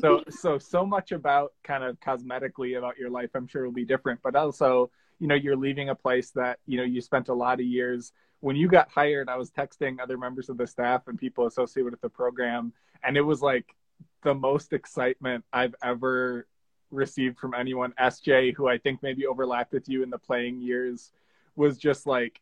so 0.00 0.22
so 0.28 0.58
so 0.58 0.84
much 0.84 1.12
about 1.12 1.52
kind 1.62 1.84
of 1.84 1.98
cosmetically 2.00 2.78
about 2.78 2.98
your 2.98 3.10
life. 3.10 3.30
I'm 3.34 3.46
sure 3.46 3.64
will 3.64 3.72
be 3.72 3.84
different, 3.84 4.20
but 4.22 4.34
also 4.34 4.90
you 5.18 5.28
know 5.28 5.34
you're 5.34 5.56
leaving 5.56 5.88
a 5.90 5.94
place 5.94 6.30
that 6.30 6.58
you 6.66 6.76
know 6.76 6.84
you 6.84 7.00
spent 7.00 7.28
a 7.28 7.34
lot 7.34 7.60
of 7.60 7.66
years. 7.66 8.12
When 8.40 8.56
you 8.56 8.68
got 8.68 8.90
hired, 8.90 9.28
I 9.28 9.36
was 9.36 9.50
texting 9.50 10.00
other 10.00 10.18
members 10.18 10.48
of 10.48 10.56
the 10.56 10.66
staff 10.66 11.06
and 11.06 11.16
people 11.18 11.46
associated 11.46 11.92
with 11.92 12.00
the 12.00 12.08
program, 12.08 12.72
and 13.04 13.16
it 13.16 13.22
was 13.22 13.40
like 13.40 13.74
the 14.22 14.34
most 14.34 14.72
excitement 14.72 15.44
I've 15.52 15.74
ever 15.82 16.46
received 16.90 17.38
from 17.38 17.54
anyone. 17.54 17.94
SJ, 18.00 18.54
who 18.54 18.68
I 18.68 18.78
think 18.78 19.02
maybe 19.02 19.26
overlapped 19.26 19.72
with 19.72 19.88
you 19.88 20.02
in 20.02 20.10
the 20.10 20.18
playing 20.18 20.60
years, 20.60 21.12
was 21.56 21.78
just 21.78 22.06
like 22.06 22.40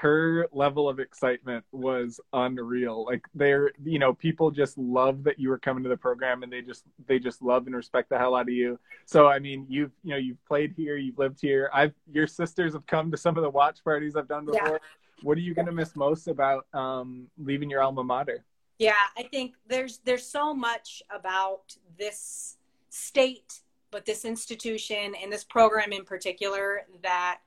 her 0.00 0.46
level 0.52 0.88
of 0.88 1.00
excitement 1.00 1.64
was 1.72 2.20
unreal. 2.32 3.04
Like 3.04 3.24
they're 3.34 3.72
you 3.84 3.98
know 3.98 4.14
people 4.14 4.50
just 4.50 4.78
love 4.78 5.24
that 5.24 5.40
you 5.40 5.48
were 5.48 5.58
coming 5.58 5.82
to 5.82 5.88
the 5.88 5.96
program 5.96 6.44
and 6.44 6.52
they 6.52 6.62
just 6.62 6.84
they 7.06 7.18
just 7.18 7.42
love 7.42 7.66
and 7.66 7.74
respect 7.74 8.08
the 8.08 8.18
hell 8.18 8.36
out 8.36 8.42
of 8.42 8.50
you. 8.50 8.78
So 9.06 9.26
i 9.26 9.38
mean 9.38 9.66
you've 9.68 9.90
you 10.04 10.10
know 10.10 10.16
you've 10.16 10.44
played 10.46 10.72
here 10.76 10.96
you've 10.96 11.18
lived 11.18 11.40
here. 11.40 11.68
I've 11.74 11.94
your 12.12 12.28
sisters 12.28 12.74
have 12.74 12.86
come 12.86 13.10
to 13.10 13.16
some 13.16 13.36
of 13.36 13.42
the 13.42 13.50
watch 13.50 13.82
parties 13.82 14.14
i've 14.14 14.28
done 14.28 14.44
before. 14.46 14.68
Yeah. 14.72 14.78
what 15.22 15.36
are 15.36 15.40
you 15.40 15.54
going 15.54 15.66
to 15.66 15.72
miss 15.72 15.96
most 15.96 16.28
about 16.28 16.66
um, 16.72 17.26
leaving 17.36 17.68
your 17.68 17.82
alma 17.82 18.04
mater? 18.04 18.44
Yeah 18.78 18.94
i 19.16 19.24
think 19.24 19.54
there's 19.66 19.98
there's 20.04 20.24
so 20.24 20.54
much 20.54 21.02
about 21.10 21.76
this 21.98 22.56
state 22.90 23.62
but 23.90 24.04
this 24.04 24.24
institution 24.24 25.14
and 25.20 25.32
this 25.32 25.44
program 25.44 25.92
in 25.92 26.04
particular 26.04 26.82
that 27.02 27.40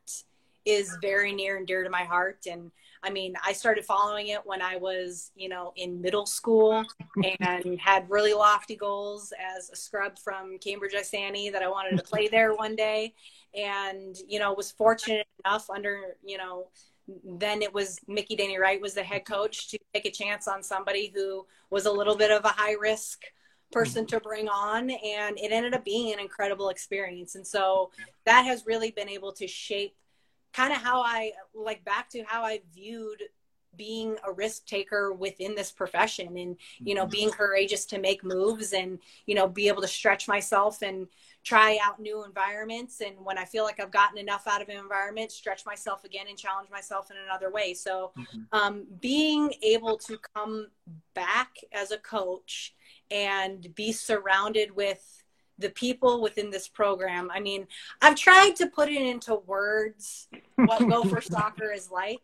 is 0.65 0.97
very 1.01 1.33
near 1.33 1.57
and 1.57 1.67
dear 1.67 1.83
to 1.83 1.89
my 1.89 2.03
heart. 2.03 2.45
And 2.49 2.71
I 3.03 3.09
mean, 3.09 3.33
I 3.43 3.53
started 3.53 3.83
following 3.83 4.27
it 4.27 4.41
when 4.45 4.61
I 4.61 4.77
was, 4.77 5.31
you 5.35 5.49
know, 5.49 5.73
in 5.75 6.01
middle 6.01 6.25
school 6.25 6.83
and 7.39 7.79
had 7.79 8.09
really 8.09 8.33
lofty 8.33 8.75
goals 8.75 9.33
as 9.39 9.69
a 9.71 9.75
scrub 9.75 10.19
from 10.19 10.57
Cambridge 10.59 10.93
Isanti 10.93 11.51
that 11.51 11.63
I 11.63 11.67
wanted 11.67 11.97
to 11.97 12.03
play 12.03 12.27
there 12.27 12.53
one 12.53 12.75
day. 12.75 13.13
And, 13.55 14.15
you 14.27 14.39
know, 14.39 14.53
was 14.53 14.71
fortunate 14.71 15.27
enough 15.43 15.69
under, 15.69 16.15
you 16.23 16.37
know, 16.37 16.67
then 17.25 17.61
it 17.61 17.73
was 17.73 17.99
Mikki 18.07 18.37
Denney 18.37 18.59
Wright 18.59 18.79
was 18.79 18.93
the 18.93 19.03
head 19.03 19.25
coach 19.25 19.69
to 19.69 19.79
take 19.93 20.05
a 20.05 20.11
chance 20.11 20.47
on 20.47 20.63
somebody 20.63 21.11
who 21.13 21.45
was 21.69 21.85
a 21.85 21.91
little 21.91 22.15
bit 22.15 22.31
of 22.31 22.45
a 22.45 22.49
high 22.49 22.75
risk 22.79 23.23
person 23.71 24.05
to 24.05 24.19
bring 24.19 24.47
on 24.49 24.89
and 24.89 25.39
it 25.39 25.51
ended 25.51 25.73
up 25.73 25.85
being 25.85 26.11
an 26.11 26.19
incredible 26.19 26.67
experience 26.67 27.35
and 27.35 27.47
so 27.47 27.89
that 28.25 28.41
has 28.41 28.65
really 28.65 28.91
been 28.91 29.07
able 29.07 29.31
to 29.31 29.47
shape 29.47 29.95
kind 30.53 30.73
of 30.73 30.81
how 30.81 31.01
i 31.01 31.31
like 31.53 31.83
back 31.85 32.09
to 32.09 32.23
how 32.23 32.43
i 32.43 32.59
viewed 32.73 33.21
being 33.77 34.17
a 34.27 34.33
risk 34.33 34.65
taker 34.65 35.13
within 35.13 35.55
this 35.55 35.71
profession 35.71 36.37
and 36.37 36.57
you 36.79 36.93
know 36.93 37.05
being 37.05 37.29
courageous 37.29 37.85
to 37.85 37.99
make 37.99 38.23
moves 38.23 38.73
and 38.73 38.99
you 39.25 39.33
know 39.33 39.47
be 39.47 39.67
able 39.67 39.81
to 39.81 39.87
stretch 39.87 40.27
myself 40.27 40.81
and 40.81 41.07
try 41.43 41.79
out 41.83 41.99
new 41.99 42.23
environments. 42.23 43.01
And 43.01 43.15
when 43.23 43.37
i 43.37 43.45
feel 43.45 43.63
like 43.63 43.79
i've 43.79 43.91
gotten 43.91 44.17
enough 44.17 44.47
out 44.47 44.61
of 44.61 44.69
an 44.69 44.77
environment 44.77 45.31
stretch 45.31 45.65
myself 45.65 46.03
again 46.03 46.27
and 46.29 46.37
challenge 46.37 46.69
myself 46.69 47.09
in 47.11 47.17
another 47.17 47.51
way. 47.51 47.73
So 47.73 48.11
mm-hmm. 48.17 48.39
um, 48.51 48.85
being 48.99 49.53
able 49.63 49.97
to 49.99 50.19
come 50.35 50.67
back 51.13 51.55
as 51.71 51.91
a 51.91 51.97
coach 51.97 52.75
and 53.09 53.73
be 53.75 53.91
surrounded 53.91 54.75
with 54.75 55.20
the 55.61 55.69
people 55.69 56.21
within 56.21 56.49
this 56.49 56.67
program 56.67 57.29
i 57.31 57.39
mean 57.39 57.67
i've 58.01 58.15
tried 58.15 58.55
to 58.55 58.67
put 58.67 58.89
it 58.89 59.01
into 59.01 59.35
words 59.45 60.27
what 60.55 60.79
gopher 60.89 61.21
soccer 61.21 61.71
is 61.71 61.89
like 61.91 62.19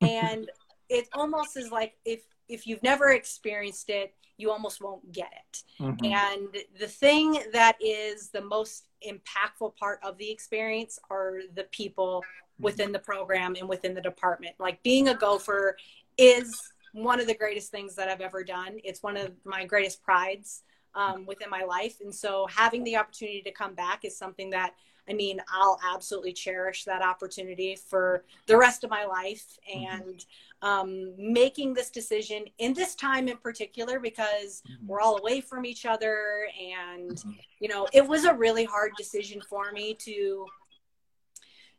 and 0.00 0.50
it 0.88 1.08
almost 1.14 1.56
is 1.56 1.70
like 1.70 1.94
if 2.04 2.22
if 2.48 2.66
you've 2.66 2.82
never 2.82 3.10
experienced 3.10 3.88
it 3.88 4.14
you 4.42 4.50
almost 4.50 4.82
won't 4.82 5.12
get 5.12 5.30
it. 5.32 5.62
Mm-hmm. 5.80 6.04
And 6.04 6.48
the 6.78 6.86
thing 6.86 7.38
that 7.52 7.76
is 7.80 8.30
the 8.30 8.40
most 8.40 8.88
impactful 9.06 9.76
part 9.76 10.00
of 10.02 10.18
the 10.18 10.30
experience 10.30 10.98
are 11.10 11.40
the 11.54 11.64
people 11.64 12.24
within 12.58 12.92
the 12.92 12.98
program 12.98 13.56
and 13.58 13.68
within 13.68 13.94
the 13.94 14.00
department. 14.00 14.54
Like 14.58 14.82
being 14.82 15.08
a 15.08 15.14
gopher 15.14 15.76
is 16.18 16.72
one 16.92 17.20
of 17.20 17.26
the 17.26 17.34
greatest 17.34 17.70
things 17.70 17.94
that 17.94 18.08
I've 18.08 18.20
ever 18.20 18.44
done. 18.44 18.78
It's 18.84 19.02
one 19.02 19.16
of 19.16 19.32
my 19.44 19.64
greatest 19.64 20.02
prides 20.02 20.62
um, 20.94 21.26
within 21.26 21.50
my 21.50 21.64
life. 21.64 22.00
And 22.00 22.14
so 22.14 22.46
having 22.54 22.84
the 22.84 22.96
opportunity 22.96 23.42
to 23.42 23.52
come 23.52 23.74
back 23.74 24.04
is 24.04 24.16
something 24.16 24.50
that 24.50 24.74
I 25.08 25.14
mean, 25.14 25.40
I'll 25.52 25.80
absolutely 25.92 26.32
cherish 26.32 26.84
that 26.84 27.02
opportunity 27.02 27.74
for 27.74 28.24
the 28.46 28.56
rest 28.56 28.84
of 28.84 28.90
my 28.90 29.04
life. 29.04 29.58
Mm-hmm. 29.68 30.00
And 30.00 30.24
um, 30.62 31.12
making 31.18 31.74
this 31.74 31.90
decision 31.90 32.44
in 32.58 32.72
this 32.72 32.94
time 32.94 33.28
in 33.28 33.36
particular 33.36 33.98
because 33.98 34.62
mm-hmm. 34.62 34.86
we're 34.86 35.00
all 35.00 35.18
away 35.18 35.40
from 35.40 35.66
each 35.66 35.84
other 35.84 36.46
and 36.60 37.10
mm-hmm. 37.10 37.30
you 37.58 37.68
know 37.68 37.88
it 37.92 38.06
was 38.06 38.24
a 38.24 38.32
really 38.32 38.64
hard 38.64 38.92
decision 38.96 39.40
for 39.40 39.72
me 39.72 39.94
to 39.94 40.46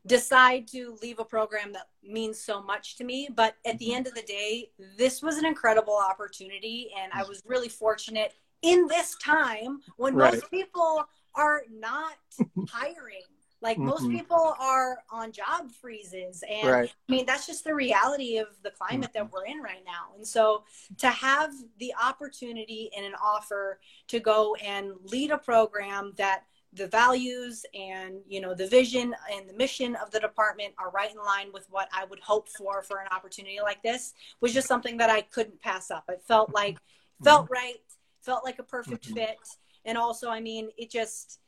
decide 0.05 0.67
to 0.67 0.97
leave 1.01 1.19
a 1.19 1.23
program 1.23 1.71
that 1.71 1.87
means 2.03 2.37
so 2.37 2.61
much 2.61 2.97
to 2.97 3.05
me 3.05 3.29
but 3.33 3.55
at 3.65 3.79
the 3.79 3.93
end 3.93 4.05
of 4.05 4.13
the 4.15 4.21
day 4.23 4.69
this 4.97 5.21
was 5.21 5.37
an 5.37 5.45
incredible 5.45 5.97
opportunity 5.97 6.89
and 7.01 7.09
i 7.13 7.23
was 7.23 7.41
really 7.45 7.69
fortunate 7.69 8.33
in 8.63 8.87
this 8.87 9.15
time 9.21 9.79
when 9.97 10.15
right. 10.15 10.33
most 10.33 10.49
people 10.49 11.05
are 11.35 11.63
not 11.71 12.17
hiring 12.69 13.21
like 13.63 13.77
mm-hmm. 13.77 13.87
most 13.87 14.09
people 14.09 14.55
are 14.59 14.97
on 15.09 15.31
job 15.31 15.71
freezes. 15.81 16.43
And 16.47 16.69
right. 16.69 16.93
I 17.09 17.11
mean, 17.11 17.25
that's 17.25 17.47
just 17.47 17.63
the 17.63 17.73
reality 17.73 18.37
of 18.37 18.47
the 18.61 18.71
climate 18.71 19.11
mm-hmm. 19.13 19.23
that 19.23 19.31
we're 19.31 19.45
in 19.45 19.61
right 19.61 19.83
now. 19.85 20.13
And 20.15 20.27
so 20.27 20.65
to 20.97 21.07
have 21.07 21.53
the 21.79 21.93
opportunity 21.99 22.91
and 22.95 23.05
an 23.05 23.13
offer 23.23 23.79
to 24.09 24.19
go 24.19 24.55
and 24.55 24.91
lead 25.05 25.31
a 25.31 25.37
program 25.37 26.11
that 26.17 26.43
the 26.73 26.87
values 26.87 27.67
and 27.75 28.15
you 28.27 28.41
know 28.41 28.55
the 28.55 28.65
vision 28.65 29.13
and 29.31 29.47
the 29.47 29.53
mission 29.53 29.95
of 29.97 30.09
the 30.09 30.19
department 30.19 30.73
are 30.79 30.89
right 30.89 31.11
in 31.11 31.23
line 31.23 31.51
with 31.53 31.67
what 31.69 31.87
I 31.93 32.05
would 32.05 32.19
hope 32.19 32.49
for 32.49 32.81
for 32.81 32.97
an 32.97 33.05
opportunity 33.11 33.59
like 33.61 33.83
this 33.83 34.13
was 34.41 34.55
just 34.55 34.67
something 34.67 34.97
that 34.97 35.11
I 35.11 35.21
couldn't 35.21 35.61
pass 35.61 35.91
up. 35.91 36.05
It 36.09 36.23
felt 36.27 36.51
like 36.51 36.79
felt 37.23 37.45
mm-hmm. 37.45 37.53
right, 37.53 37.75
felt 38.23 38.43
like 38.43 38.59
a 38.59 38.63
perfect 38.63 39.05
mm-hmm. 39.05 39.15
fit, 39.15 39.37
and 39.85 39.97
also 39.97 40.29
I 40.29 40.39
mean 40.39 40.69
it 40.77 40.89
just 40.89 41.39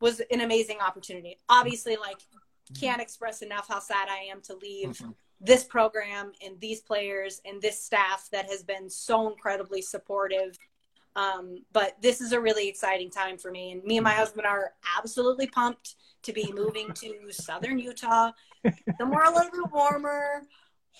was 0.00 0.20
an 0.30 0.40
amazing 0.40 0.78
opportunity. 0.80 1.38
Obviously, 1.48 1.96
like 1.96 2.18
can't 2.78 3.00
express 3.00 3.42
enough 3.42 3.68
how 3.68 3.78
sad 3.78 4.08
I 4.08 4.30
am 4.30 4.40
to 4.42 4.56
leave 4.56 4.90
mm-hmm. 4.90 5.10
this 5.40 5.64
program 5.64 6.32
and 6.44 6.58
these 6.60 6.80
players 6.80 7.40
and 7.44 7.60
this 7.60 7.82
staff 7.82 8.28
that 8.32 8.50
has 8.50 8.62
been 8.62 8.88
so 8.88 9.28
incredibly 9.28 9.82
supportive. 9.82 10.58
Um, 11.16 11.62
but 11.72 11.96
this 12.02 12.20
is 12.20 12.32
a 12.32 12.40
really 12.40 12.68
exciting 12.68 13.10
time 13.10 13.38
for 13.38 13.50
me, 13.50 13.72
and 13.72 13.84
me 13.84 13.98
and 13.98 14.04
my 14.04 14.10
mm-hmm. 14.10 14.18
husband 14.18 14.46
are 14.46 14.72
absolutely 14.98 15.46
pumped 15.46 15.94
to 16.22 16.32
be 16.32 16.52
moving 16.52 16.92
to 16.94 17.14
southern 17.30 17.78
Utah, 17.78 18.32
somewhere 18.98 19.24
a 19.24 19.34
little 19.34 19.50
bit 19.52 19.72
warmer. 19.72 20.42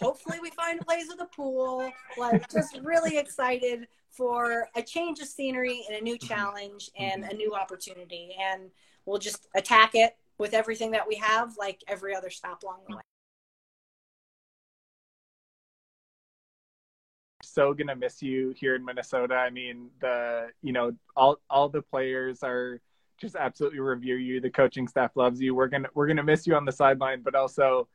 Hopefully, 0.01 0.39
we 0.41 0.51
find 0.51 0.81
a 0.81 0.85
place 0.85 1.07
with 1.09 1.21
a 1.21 1.27
pool. 1.27 1.91
Like, 2.19 2.51
just 2.51 2.79
really 2.83 3.17
excited 3.19 3.87
for 4.11 4.69
a 4.75 4.83
change 4.83 5.21
of 5.21 5.27
scenery 5.27 5.85
and 5.89 5.99
a 5.99 6.01
new 6.01 6.17
mm-hmm. 6.17 6.27
challenge 6.27 6.91
and 6.99 7.25
a 7.25 7.35
new 7.35 7.55
opportunity. 7.55 8.37
And 8.41 8.71
we'll 9.07 9.19
just 9.19 9.49
attack 9.55 9.95
it 9.95 10.17
with 10.39 10.55
everything 10.55 10.91
that 10.93 11.07
we 11.07 11.17
have, 11.17 11.55
like 11.59 11.81
every 11.87 12.15
other 12.15 12.31
stop 12.31 12.63
along 12.63 12.81
the 12.89 12.97
way. 12.97 13.03
so 17.55 17.73
gonna 17.73 17.95
miss 17.95 18.21
you 18.21 18.53
here 18.57 18.75
in 18.75 18.85
Minnesota. 18.85 19.35
I 19.35 19.51
mean, 19.51 19.89
the 20.01 20.49
you 20.63 20.73
know 20.73 20.93
all 21.17 21.39
all 21.49 21.69
the 21.69 21.83
players 21.83 22.43
are 22.43 22.81
just 23.17 23.37
absolutely 23.37 23.79
revere 23.79 24.19
you. 24.19 24.41
The 24.41 24.51
coaching 24.51 24.89
staff 24.89 25.13
loves 25.15 25.41
you. 25.41 25.55
We're 25.55 25.69
gonna 25.69 25.89
we're 25.95 26.09
gonna 26.09 26.25
miss 26.25 26.47
you 26.47 26.57
on 26.57 26.65
the 26.65 26.73
sideline, 26.73 27.23
but 27.23 27.35
also, 27.35 27.89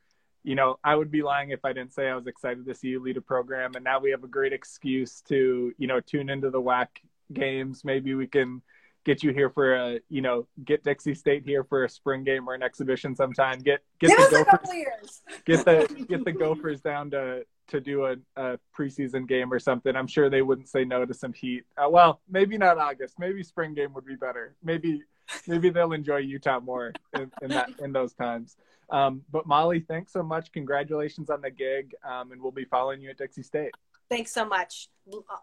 you 0.44 0.56
know, 0.56 0.80
I 0.84 0.96
would 0.96 1.12
be 1.12 1.22
lying 1.22 1.52
if 1.52 1.66
I 1.66 1.74
didn't 1.74 1.94
say 1.94 2.08
I 2.08 2.16
was 2.16 2.28
excited 2.28 2.66
to 2.66 2.74
see 2.74 2.90
you 2.90 3.02
lead 3.02 3.18
a 3.18 3.22
program. 3.22 3.76
And 3.76 3.84
now 3.84 4.00
we 4.00 4.12
have 4.12 4.24
a 4.24 4.28
great 4.28 4.54
excuse 4.54 5.22
to 5.28 5.74
you 5.78 5.88
know 5.88 6.00
tune 6.00 6.30
into 6.30 6.50
the 6.50 6.62
WAC 6.62 6.88
games. 7.32 7.84
Maybe 7.84 8.16
we 8.16 8.28
can 8.28 8.62
get 9.06 9.24
you 9.24 9.32
here 9.32 9.50
for 9.50 9.76
a 9.76 10.00
you 10.10 10.22
know 10.22 10.48
get 10.64 10.84
Dixie 10.84 11.16
State 11.16 11.44
here 11.46 11.64
for 11.64 11.84
a 11.84 11.90
spring 11.90 12.24
game 12.24 12.48
or 12.50 12.54
an 12.54 12.64
exhibition 12.64 13.16
sometime. 13.16 13.60
Get 13.60 13.82
get 14.00 14.10
Give 14.10 14.18
the 14.18 14.46
Gophers, 14.46 15.22
get 15.46 15.66
the 15.66 16.06
get 16.08 16.26
the 16.26 16.32
Gophers 16.32 16.82
down 16.82 17.12
to 17.12 17.44
to 17.68 17.80
do 17.80 18.06
a, 18.06 18.16
a, 18.36 18.60
preseason 18.76 19.28
game 19.28 19.54
or 19.54 19.60
something. 19.60 19.96
I'm 19.96 20.08
sure 20.08 20.28
they 20.30 20.42
wouldn't 20.42 20.68
say 20.68 20.86
no 20.86 21.06
to 21.06 21.14
some 21.14 21.34
heat. 21.34 21.66
Uh, 21.78 21.88
well, 21.88 22.20
maybe 22.28 22.58
not 22.58 22.80
August. 22.80 23.20
Maybe 23.20 23.44
spring 23.44 23.76
game 23.76 23.94
would 23.94 24.06
be 24.06 24.16
better. 24.16 24.56
Maybe 24.64 25.04
maybe 25.48 25.70
they'll 25.70 25.94
enjoy 25.94 26.18
Utah 26.18 26.60
more 26.60 26.94
in, 27.16 27.32
in 27.42 27.50
that 27.50 27.70
in 27.80 27.92
those 27.94 28.14
times. 28.14 28.58
Um, 28.92 29.22
but 29.32 29.46
Molly, 29.46 29.82
thanks 29.88 30.12
so 30.12 30.24
much. 30.24 30.52
Congratulations 30.52 31.30
on 31.30 31.42
the 31.42 31.52
gig, 31.52 31.94
um, 32.04 32.32
and 32.32 32.42
we'll 32.42 32.52
be 32.52 32.66
following 32.66 33.02
you 33.02 33.12
at 33.12 33.18
Dixie 33.18 33.44
State 33.44 33.72
thanks 34.10 34.32
so 34.32 34.44
much. 34.44 34.90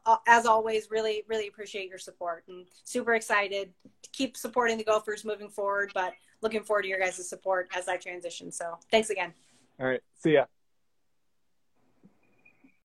Uh, 0.04 0.16
as 0.26 0.46
always, 0.46 0.90
really, 0.90 1.24
really 1.28 1.48
appreciate 1.48 1.88
your 1.88 1.98
support 1.98 2.44
and 2.48 2.66
super 2.84 3.14
excited 3.14 3.72
to 4.02 4.10
keep 4.10 4.36
supporting 4.36 4.76
the 4.76 4.84
Gophers 4.84 5.24
moving 5.24 5.48
forward, 5.48 5.90
but 5.94 6.12
looking 6.42 6.62
forward 6.62 6.82
to 6.82 6.88
your 6.88 6.98
guys' 6.98 7.28
support 7.28 7.68
as 7.74 7.88
I 7.88 7.96
transition. 7.96 8.52
So 8.52 8.78
thanks 8.90 9.10
again. 9.10 9.32
All 9.80 9.86
right. 9.86 10.02
See 10.14 10.34
ya. 10.34 10.44